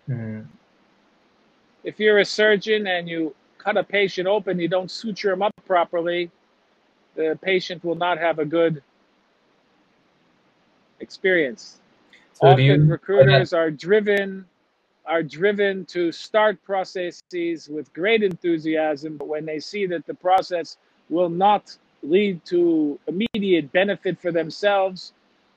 [0.09, 0.47] Mm.
[1.84, 5.52] If you're a surgeon and you cut a patient open, you don't suture him up
[5.66, 6.30] properly,
[7.14, 8.82] the patient will not have a good
[11.01, 11.78] experience.
[12.34, 14.47] So Often you, recruiters are driven
[15.04, 20.76] are driven to start processes with great enthusiasm, but when they see that the process
[21.10, 25.12] will not lead to immediate benefit for themselves,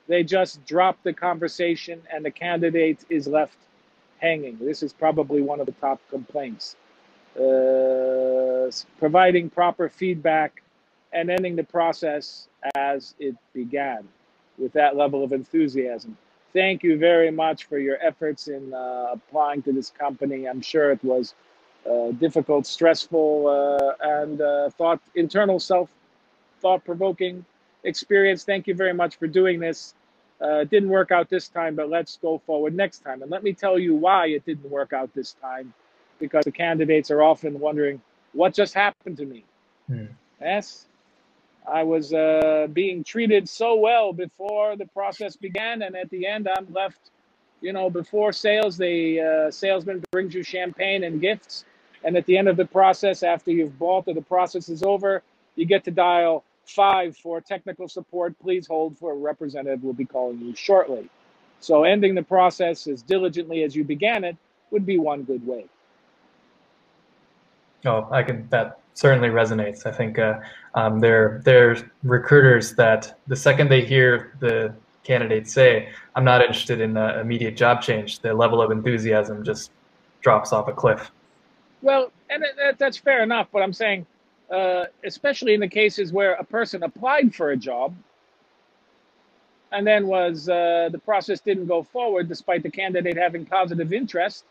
[0.08, 3.56] they just drop the conversation and the candidate is left
[4.18, 4.58] hanging.
[4.60, 6.76] This is probably one of the top complaints.
[7.36, 10.62] Uh, providing proper feedback
[11.12, 14.06] and ending the process as it began
[14.58, 16.16] with that level of enthusiasm.
[16.56, 20.48] Thank you very much for your efforts in uh, applying to this company.
[20.48, 21.34] I'm sure it was
[21.84, 25.90] uh, difficult, stressful, uh, and uh, thought internal self
[26.62, 27.44] thought provoking
[27.84, 28.44] experience.
[28.44, 29.92] Thank you very much for doing this.
[30.40, 33.20] Uh, it didn't work out this time, but let's go forward next time.
[33.20, 35.74] And let me tell you why it didn't work out this time
[36.18, 38.00] because the candidates are often wondering,
[38.32, 39.44] what just happened to me?
[39.88, 40.06] Hmm.
[40.40, 40.86] Yes,
[41.66, 46.48] I was uh, being treated so well before the process began, and at the end,
[46.48, 47.10] I'm left.
[47.60, 51.64] You know, before sales, the uh, salesman brings you champagne and gifts,
[52.04, 55.22] and at the end of the process, after you've bought or the process is over,
[55.56, 58.38] you get to dial five for technical support.
[58.38, 59.82] Please hold for a representative.
[59.82, 61.08] will be calling you shortly.
[61.60, 64.36] So, ending the process as diligently as you began it
[64.70, 65.64] would be one good way.
[67.84, 68.48] Oh, I can.
[68.50, 69.86] That certainly resonates.
[69.86, 70.40] I think uh,
[70.74, 74.74] um, there's recruiters that the second they hear the
[75.04, 79.70] candidate say, "I'm not interested in uh, immediate job change," the level of enthusiasm just
[80.20, 81.10] drops off a cliff.
[81.82, 82.44] Well, and
[82.78, 83.48] that's fair enough.
[83.52, 84.06] But I'm saying,
[84.50, 87.94] uh, especially in the cases where a person applied for a job
[89.72, 94.44] and then was uh, the process didn't go forward despite the candidate having positive interest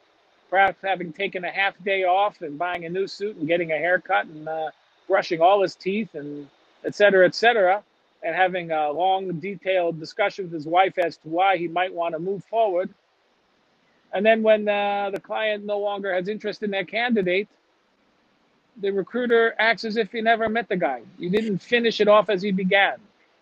[0.50, 3.78] perhaps having taken a half day off and buying a new suit and getting a
[3.78, 4.70] haircut and uh,
[5.08, 6.48] brushing all his teeth and
[6.86, 7.84] et cetera, et cetera,
[8.24, 12.14] and having a long, detailed discussion with his wife as to why he might want
[12.14, 12.90] to move forward.
[14.14, 17.50] And then when uh, the client no longer has interest in that candidate,
[18.82, 21.02] the recruiter acts as if he never met the guy.
[21.18, 22.96] You didn't finish it off as he began.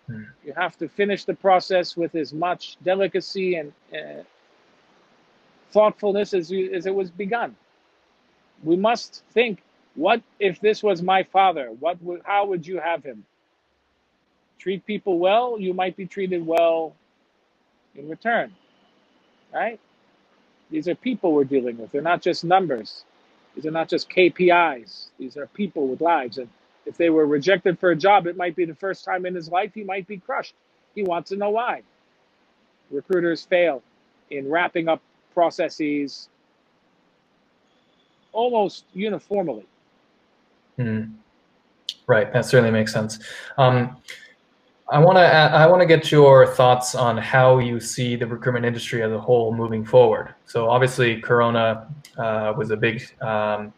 [0.09, 0.27] Mm.
[0.45, 4.23] You have to finish the process with as much delicacy and uh,
[5.73, 7.55] thoughtfulness as, as it was begun.
[8.63, 9.63] We must think
[9.95, 11.69] what if this was my father?
[11.79, 13.25] What would, how would you have him?
[14.59, 16.95] Treat people well, you might be treated well
[17.95, 18.53] in return.
[19.53, 19.79] Right?
[20.71, 21.91] These are people we're dealing with.
[21.91, 23.05] They're not just numbers.
[23.55, 25.07] These are not just KPIs.
[25.19, 26.37] These are people with lives.
[26.39, 26.49] And
[26.85, 29.49] if they were rejected for a job, it might be the first time in his
[29.49, 30.55] life he might be crushed.
[30.95, 31.83] He wants to know why.
[32.91, 33.83] Recruiters fail
[34.31, 35.01] in wrapping up
[35.33, 36.29] processes
[38.31, 39.65] almost uniformly.
[40.77, 41.13] Mm.
[42.07, 43.19] Right, that certainly makes sense.
[43.57, 43.97] Um,
[44.89, 48.65] I want to I want to get your thoughts on how you see the recruitment
[48.65, 50.35] industry as a whole moving forward.
[50.45, 51.87] So obviously, Corona
[52.17, 53.71] uh, was a big um,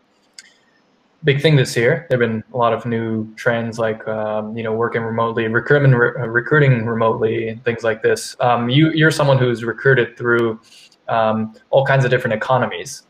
[1.24, 2.08] big thing this year.
[2.10, 6.28] There've been a lot of new trends like um, you know working remotely, recruitment re-
[6.28, 8.36] recruiting remotely, and things like this.
[8.40, 10.60] Um, you you're someone who's recruited through
[11.08, 13.04] um, all kinds of different economies.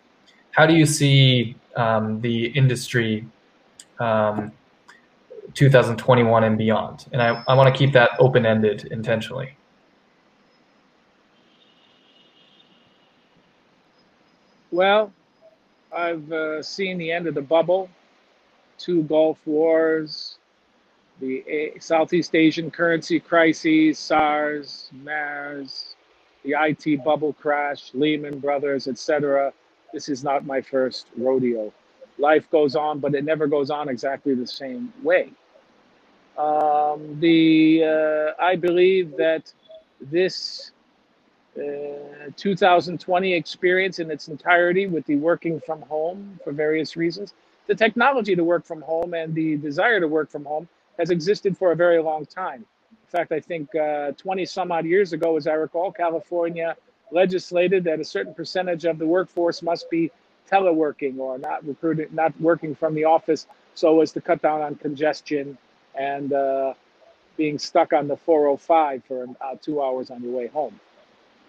[0.51, 3.25] How do you see um, the industry?
[3.99, 4.51] Um,
[5.55, 7.07] 2021 and beyond.
[7.11, 9.55] And I, I want to keep that open ended intentionally.
[14.71, 15.11] Well,
[15.95, 17.89] I've uh, seen the end of the bubble,
[18.77, 20.37] two Gulf wars,
[21.21, 25.94] the Southeast Asian currency crises, SARS, MERS,
[26.45, 29.51] the IT bubble crash, Lehman Brothers, etc.
[29.93, 31.73] This is not my first rodeo.
[32.17, 35.31] Life goes on, but it never goes on exactly the same way.
[36.37, 39.51] Um, the uh, I believe that
[39.99, 40.71] this
[41.57, 47.33] uh, 2020 experience in its entirety, with the working from home for various reasons,
[47.67, 50.67] the technology to work from home and the desire to work from home
[50.99, 52.65] has existed for a very long time.
[53.15, 56.75] In fact, I think uh, 20 some odd years ago, as I recall, California
[57.11, 60.11] legislated that a certain percentage of the workforce must be
[60.51, 64.75] teleworking or not recruiting, not working from the office, so as to cut down on
[64.75, 65.57] congestion
[65.97, 66.73] and uh,
[67.37, 70.77] being stuck on the 405 for uh, two hours on your way home.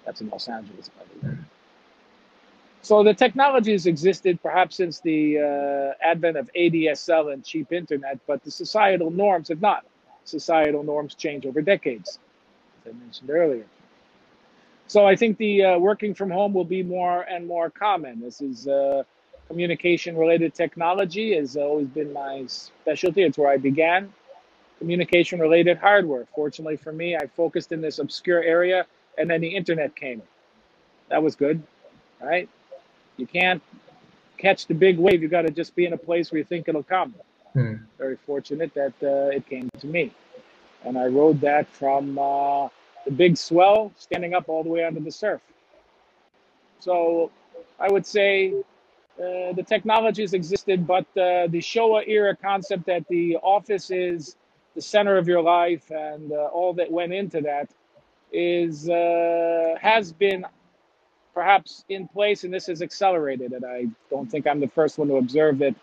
[0.04, 1.36] That's in Los Angeles, by the way.
[2.82, 8.20] So the technology has existed perhaps since the uh, advent of ADSL and cheap internet,
[8.28, 9.84] but the societal norms have not.
[10.28, 12.18] Societal norms change over decades,
[12.84, 13.64] as I mentioned earlier.
[14.88, 18.20] So I think the uh, working from home will be more and more common.
[18.20, 19.02] This is uh,
[19.48, 23.22] communication related technology has always been my specialty.
[23.22, 24.12] It's where I began
[24.78, 26.26] communication related hardware.
[26.34, 28.86] Fortunately for me, I focused in this obscure area
[29.18, 30.22] and then the internet came.
[31.08, 31.62] That was good,
[32.20, 32.48] right?
[33.16, 33.62] You can't
[34.36, 35.22] catch the big wave.
[35.22, 37.14] You got to just be in a place where you think it'll come.
[37.56, 37.76] Hmm.
[37.96, 40.12] Very fortunate that uh, it came to me.
[40.84, 42.68] And I rode that from uh,
[43.06, 45.40] the big swell standing up all the way under the surf.
[46.80, 47.30] So
[47.80, 48.52] I would say
[49.18, 54.36] uh, the technologies existed, but uh, the Showa era concept that the office is
[54.74, 57.70] the center of your life and uh, all that went into that
[58.34, 60.44] is uh, has been
[61.32, 65.06] perhaps in place and this has accelerated and i don't think i'm the first one
[65.06, 65.74] to observe that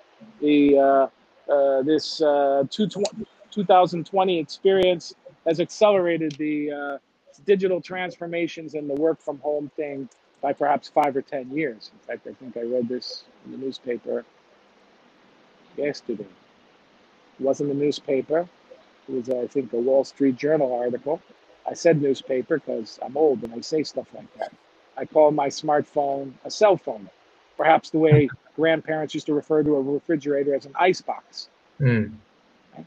[0.42, 1.08] the uh
[1.48, 5.14] this uh, 2020 experience
[5.46, 6.98] has accelerated the uh,
[7.46, 10.08] digital transformations and the work from home thing
[10.42, 13.58] by perhaps five or ten years in fact i think i read this in the
[13.58, 14.26] newspaper
[15.78, 18.48] yesterday it wasn't the newspaper
[19.08, 21.22] it was, I think, a Wall Street Journal article.
[21.68, 24.54] I said newspaper because I'm old and I say stuff like that.
[24.98, 27.10] I call my smartphone a cell phone,
[27.58, 31.50] perhaps the way grandparents used to refer to a refrigerator as an ice box.
[31.80, 32.14] Mm.
[32.76, 32.86] Right?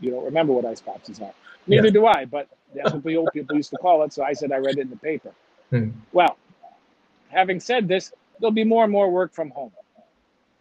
[0.00, 1.32] you don't remember what ice boxes are.
[1.66, 1.92] Neither yeah.
[1.92, 4.12] do I, but that's what the old people used to call it.
[4.12, 5.32] So I said I read it in the paper.
[5.72, 5.92] Mm.
[6.12, 6.36] Well,
[7.28, 9.72] having said this, there'll be more and more work from home.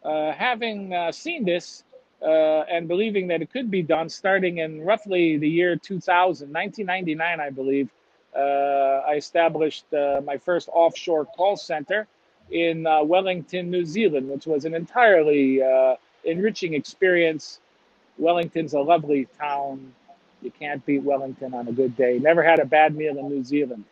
[0.04, 1.84] Uh, having uh, seen this,
[2.22, 7.40] uh, and believing that it could be done starting in roughly the year 2000, 1999,
[7.40, 7.90] I believe.
[8.36, 12.08] Uh, I established uh, my first offshore call center
[12.52, 17.60] in uh, Wellington, New Zealand, which was an entirely uh, enriching experience.
[18.18, 19.94] Wellington's a lovely town.
[20.42, 22.20] You can't beat Wellington on a good day.
[22.20, 23.84] Never had a bad meal in New Zealand.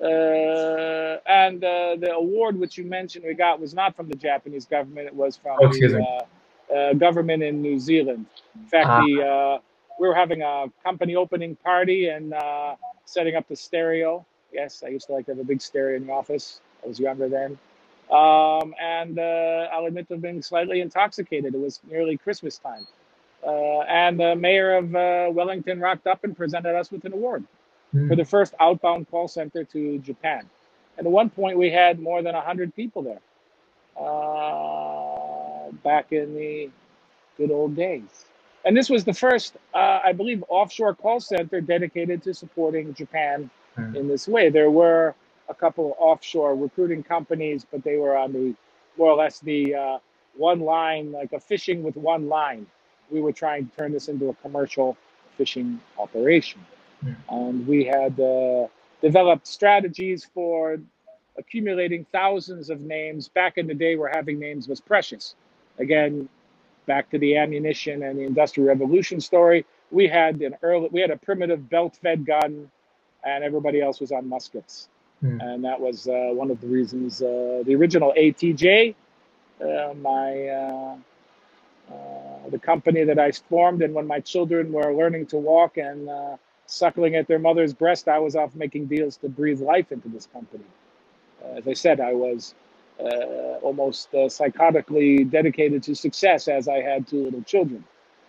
[0.00, 5.06] Uh, and the award which you mentioned we got was not from the Japanese government.
[5.06, 6.26] It was from oh, the,
[6.74, 8.26] uh, government in New Zealand.
[8.54, 9.58] In fact, uh, the uh,
[10.00, 12.74] we were having a company opening party and uh,
[13.04, 14.24] setting up the stereo.
[14.52, 16.60] Yes, I used to like to have a big stereo in the office.
[16.82, 17.58] I was younger then.
[18.10, 21.54] Um, and uh, I'll admit to being slightly intoxicated.
[21.54, 22.86] It was nearly Christmas time.
[23.46, 27.44] Uh, and the mayor of uh, Wellington rocked up and presented us with an award
[27.94, 28.08] Mm.
[28.08, 30.48] for the first outbound call center to Japan.
[30.98, 33.20] And at one point, we had more than 100 people there
[33.96, 36.70] uh, back in the
[37.36, 38.26] good old days.
[38.64, 43.50] And this was the first, uh, I believe, offshore call center dedicated to supporting Japan
[43.78, 43.96] Mm.
[43.96, 44.50] in this way.
[44.50, 45.14] There were
[45.48, 48.54] a couple of offshore recruiting companies, but they were on the
[48.96, 49.98] more or less the uh,
[50.36, 52.66] one line, like a fishing with one line.
[53.10, 54.96] We were trying to turn this into a commercial
[55.36, 56.64] fishing operation.
[57.04, 57.16] Mm.
[57.28, 58.68] And we had uh,
[59.02, 60.78] developed strategies for
[61.36, 63.28] accumulating thousands of names.
[63.28, 65.34] Back in the day where having names was precious.
[65.78, 66.28] Again,
[66.86, 71.10] back to the ammunition and the industrial revolution story, we had an early we had
[71.10, 72.70] a primitive belt-fed gun
[73.24, 74.88] and everybody else was on muskets.
[75.20, 75.40] Hmm.
[75.40, 78.94] And that was uh, one of the reasons uh, the original ATJ,
[79.60, 80.96] uh, my uh,
[82.50, 86.08] the company that I formed, and when my children were learning to walk and
[86.66, 90.26] suckling at their mother's breast, I was off making deals to breathe life into this
[90.32, 90.64] company.
[91.56, 92.54] As I said, I was
[93.00, 97.84] uh, almost uh, psychotically dedicated to success as I had two little children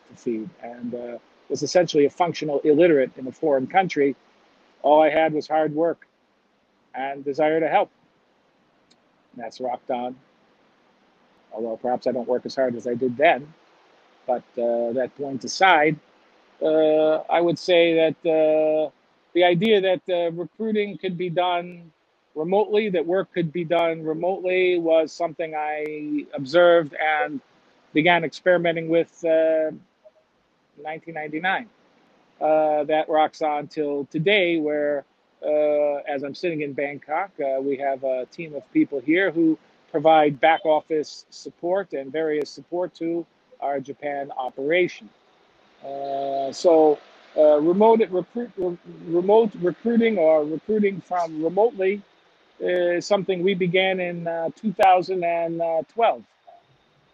[0.09, 1.17] to feed and uh,
[1.49, 4.15] was essentially a functional illiterate in a foreign country.
[4.81, 6.07] All I had was hard work
[6.95, 7.91] and desire to help.
[9.33, 10.15] And that's rocked on.
[11.53, 13.53] Although perhaps I don't work as hard as I did then.
[14.27, 15.97] But uh, that point aside,
[16.61, 18.89] uh, I would say that uh,
[19.33, 21.91] the idea that uh, recruiting could be done
[22.33, 27.39] remotely, that work could be done remotely, was something I observed and
[27.93, 29.79] began experimenting with uh, in
[30.83, 31.69] 1999.
[32.41, 35.14] Uh, that rocks on till today, where uh,
[36.07, 39.57] as I'm sitting in Bangkok, uh, we have a team of people here who
[39.91, 43.25] provide back office support and various support to
[43.59, 45.09] our Japan operation.
[45.83, 46.99] Uh, so
[47.37, 48.77] uh, remote recruit, re-
[49.07, 52.01] remote recruiting or recruiting from remotely
[52.59, 56.23] is something we began in uh, 2012.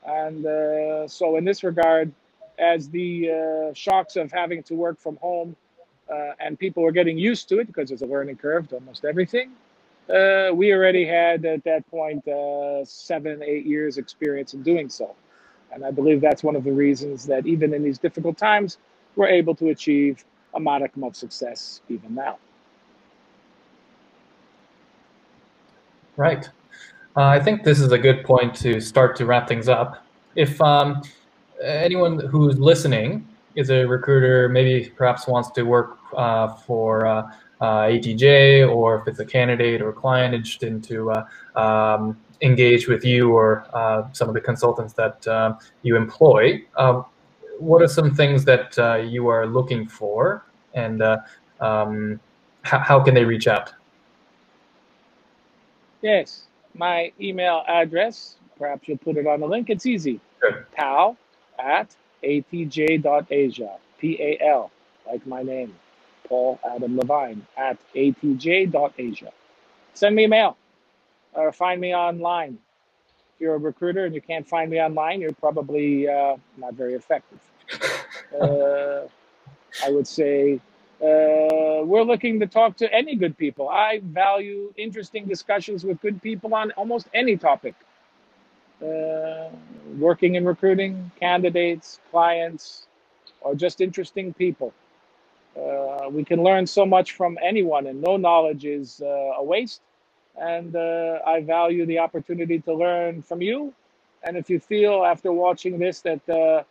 [0.07, 2.11] And uh, so, in this regard,
[2.57, 3.31] as the
[3.69, 5.55] uh, shocks of having to work from home
[6.11, 9.05] uh, and people were getting used to it because there's a learning curve to almost
[9.05, 9.51] everything,
[10.09, 15.15] uh, we already had at that point uh, seven, eight years experience in doing so.
[15.71, 18.77] And I believe that's one of the reasons that even in these difficult times,
[19.15, 22.39] we're able to achieve a modicum of success even now.
[26.17, 26.49] Right.
[27.15, 30.05] Uh, I think this is a good point to start to wrap things up.
[30.35, 31.01] If um,
[31.63, 37.87] anyone who's listening is a recruiter, maybe perhaps wants to work uh, for uh, uh
[37.87, 41.25] ATJ, or if it's a candidate or client interested in to uh,
[41.59, 47.05] um, engage with you or uh, some of the consultants that um, you employ, um,
[47.59, 48.75] what are some things that
[49.07, 51.03] you are looking for, and
[51.59, 52.19] um,
[52.63, 53.71] how, how can they reach out?
[56.01, 59.69] Yes, my email address, perhaps you'll put it on the link.
[59.69, 60.19] It's easy.
[60.39, 60.67] Sure.
[60.71, 61.17] Pal
[61.59, 63.71] at atj.asia.
[63.99, 64.71] P A L,
[65.07, 65.75] like my name,
[66.27, 69.31] Paul Adam Levine, at atj.asia.
[69.93, 70.57] Send me a mail
[71.33, 72.57] or find me online.
[73.35, 76.95] If you're a recruiter and you can't find me online, you're probably uh, not very
[76.95, 77.39] effective.
[78.41, 79.07] uh,
[79.85, 80.59] I would say
[81.01, 83.69] uh, we're looking to talk to any good people.
[83.69, 87.75] I value interesting discussions with good people on almost any topic.
[88.81, 89.49] Uh,
[89.99, 92.87] working in recruiting, candidates, clients,
[93.41, 94.73] or just interesting people.
[95.55, 99.05] Uh, we can learn so much from anyone, and no knowledge is uh,
[99.37, 99.81] a waste.
[100.39, 103.73] And uh, I value the opportunity to learn from you.
[104.23, 106.63] And if you feel after watching this that uh,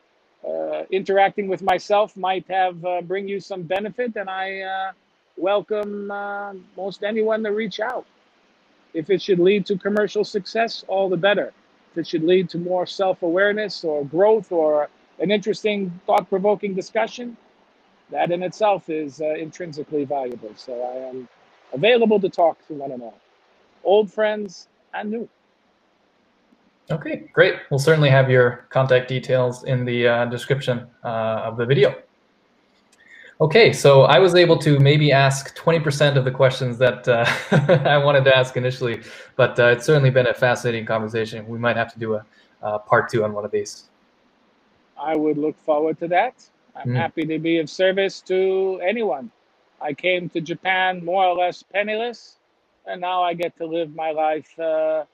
[0.91, 4.93] interacting with myself might have bring you some benefit, and I
[5.37, 6.09] welcome
[6.77, 8.07] most anyone to reach out.
[8.95, 11.53] If it should lead to commercial success, all the better.
[11.97, 14.89] It should lead to more self-awareness or growth or
[15.19, 17.37] an interesting, thought-provoking discussion,
[18.11, 20.53] that in itself is uh, intrinsically valuable.
[20.57, 21.29] So I am
[21.73, 23.19] available to talk to one and all,
[23.85, 25.29] old friends and new.
[26.91, 27.55] Okay, great.
[27.71, 31.95] We'll certainly have your contact details in the uh, description uh, of the video.
[33.41, 37.25] Okay, so I was able to maybe ask 20% of the questions that uh,
[37.89, 39.01] I wanted to ask initially,
[39.37, 41.49] but uh, it's certainly been a fascinating conversation.
[41.49, 42.27] We might have to do a
[42.63, 43.85] uh, part two on one of these.
[45.01, 46.35] I would look forward to that.
[46.77, 46.97] I'm Mm.
[46.97, 49.31] happy to be of service to anyone.
[49.81, 52.37] I came to Japan more or less penniless,
[52.87, 55.05] and now I get to live my life uh,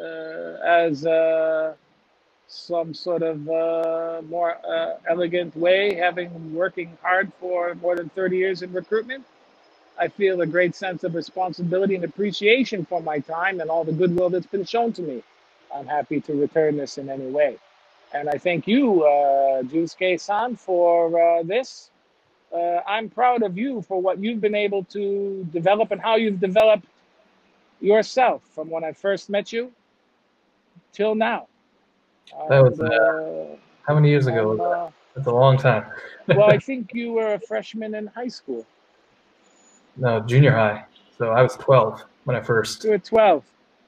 [0.00, 1.74] uh, as uh,
[2.50, 8.36] some sort of uh, more uh, elegant way, having working hard for more than 30
[8.38, 9.24] years in recruitment.
[9.98, 13.92] I feel a great sense of responsibility and appreciation for my time and all the
[13.92, 15.22] goodwill that's been shown to me.
[15.74, 17.58] I'm happy to return this in any way.
[18.14, 21.90] And I thank you, uh, Junsuke san, for uh, this.
[22.52, 26.40] Uh, I'm proud of you for what you've been able to develop and how you've
[26.40, 26.86] developed
[27.80, 29.72] yourself from when I first met you
[30.92, 31.49] till now.
[32.48, 35.84] That was, uh, uh, How many years ago was uh, That's a long time.
[36.28, 38.66] well, I think you were a freshman in high school.
[39.96, 40.84] no, junior high.
[41.18, 42.84] So I was 12 when I first.
[42.84, 43.44] You were 12.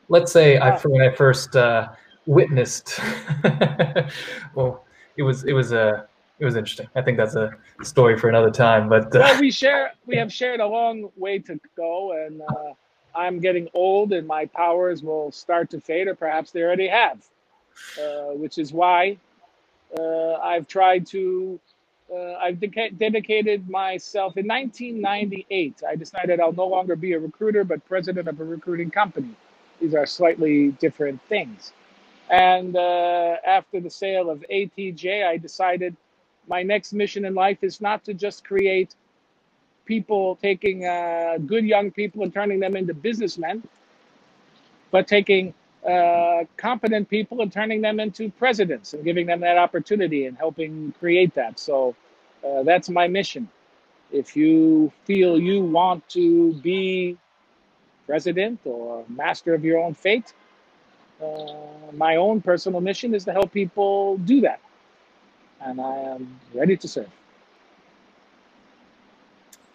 [0.09, 0.81] Let's say I Ah.
[0.85, 1.89] when I first uh,
[2.27, 2.99] witnessed.
[4.55, 4.85] well,
[5.17, 6.07] it was it was a
[6.39, 6.89] it was interesting.
[6.97, 7.53] I think that's a
[7.83, 8.89] story for another time.
[8.89, 9.93] But uh, well, we share.
[10.07, 12.73] We have shared a long way to go, and uh,
[13.15, 17.25] I'm getting old, and my powers will start to fade, or perhaps they already have.
[18.01, 19.17] Uh, which is why
[19.99, 21.61] uh, I've tried to.
[22.13, 25.83] Uh, I've deca- dedicated myself in 1998.
[25.89, 29.35] I decided I'll no longer be a recruiter, but president of a recruiting company.
[29.81, 31.73] These are slightly different things.
[32.31, 35.97] And uh, after the sale of ATJ, I decided
[36.49, 38.97] my next mission in life is not to just create
[39.87, 43.63] people taking uh, good young people and turning them into businessmen,
[44.91, 45.55] but taking
[45.89, 50.95] uh, competent people and turning them into presidents and giving them that opportunity and helping
[50.99, 51.59] create that.
[51.59, 51.97] So
[52.47, 53.49] uh, that's my mission.
[54.13, 57.17] If you feel you want to be
[58.07, 60.35] president or master of your own fate,
[61.23, 61.53] uh,
[61.93, 64.61] my own personal mission is to help people do that.
[65.61, 67.11] And I am ready to serve.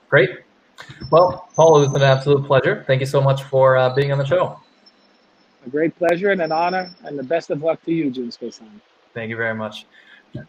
[0.09, 0.29] great.
[1.11, 2.83] Well, Paul, it was an absolute pleasure.
[2.87, 4.59] Thank you so much for uh, being on the show.
[5.67, 8.79] A great pleasure and an honor, and the best of luck to you, Junsuke-san.
[9.13, 9.85] Thank you very much.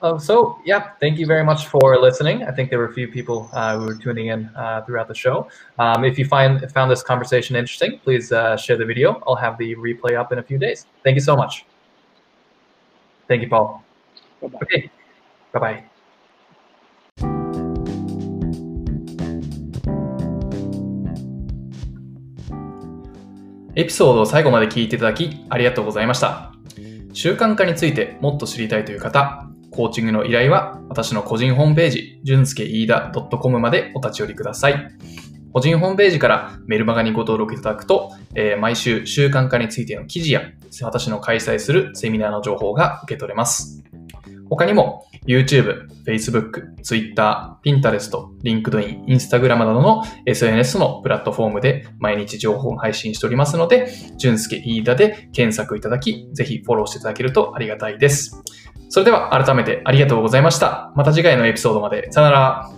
[0.01, 2.45] Uh, so, yeah, thank you very much for listening.
[2.45, 5.16] I think there were a few people uh, who were tuning in uh, throughout the
[5.16, 5.49] show.
[5.81, 9.20] Um, if you find found this conversation interesting, please uh, share the video.
[9.27, 10.86] I'll have the replay up in a few days.
[11.03, 11.66] Thank you so much.
[13.27, 13.82] Thank you, Paul.
[14.40, 14.59] Bye-bye.
[14.62, 14.90] Okay,
[15.53, 15.85] bye bye.
[23.78, 26.52] エピソードを最後まで聞いていただきありがとうございました。
[27.12, 34.90] 習慣化についてもっと知りたいという方、コーチングの依頼は私の個人ホームページ、じゅんすけいだ .com までお立ち寄りください。
[35.52, 40.42] 個人ホームページからメルマガにご登録いただくと、えー毎週習慣化についての記事や
[40.82, 43.84] 私の開催するセミナーの情報が受け取れます。
[44.50, 48.11] 他にも YouTube、Facebook、Twitter、Pinterest、
[48.45, 58.43] LinkedIn、Instagram などの SNS のプラットフォームで毎日情報を配信しておりますので、じゅんすけいいだで検索いただき、ぜひフォローしていただけるとありがたいです。
[58.90, 60.93] それでは改めてありがとうございました。
[60.97, 62.11] また次回のエピソードまで。
[62.11, 62.77] さよなら。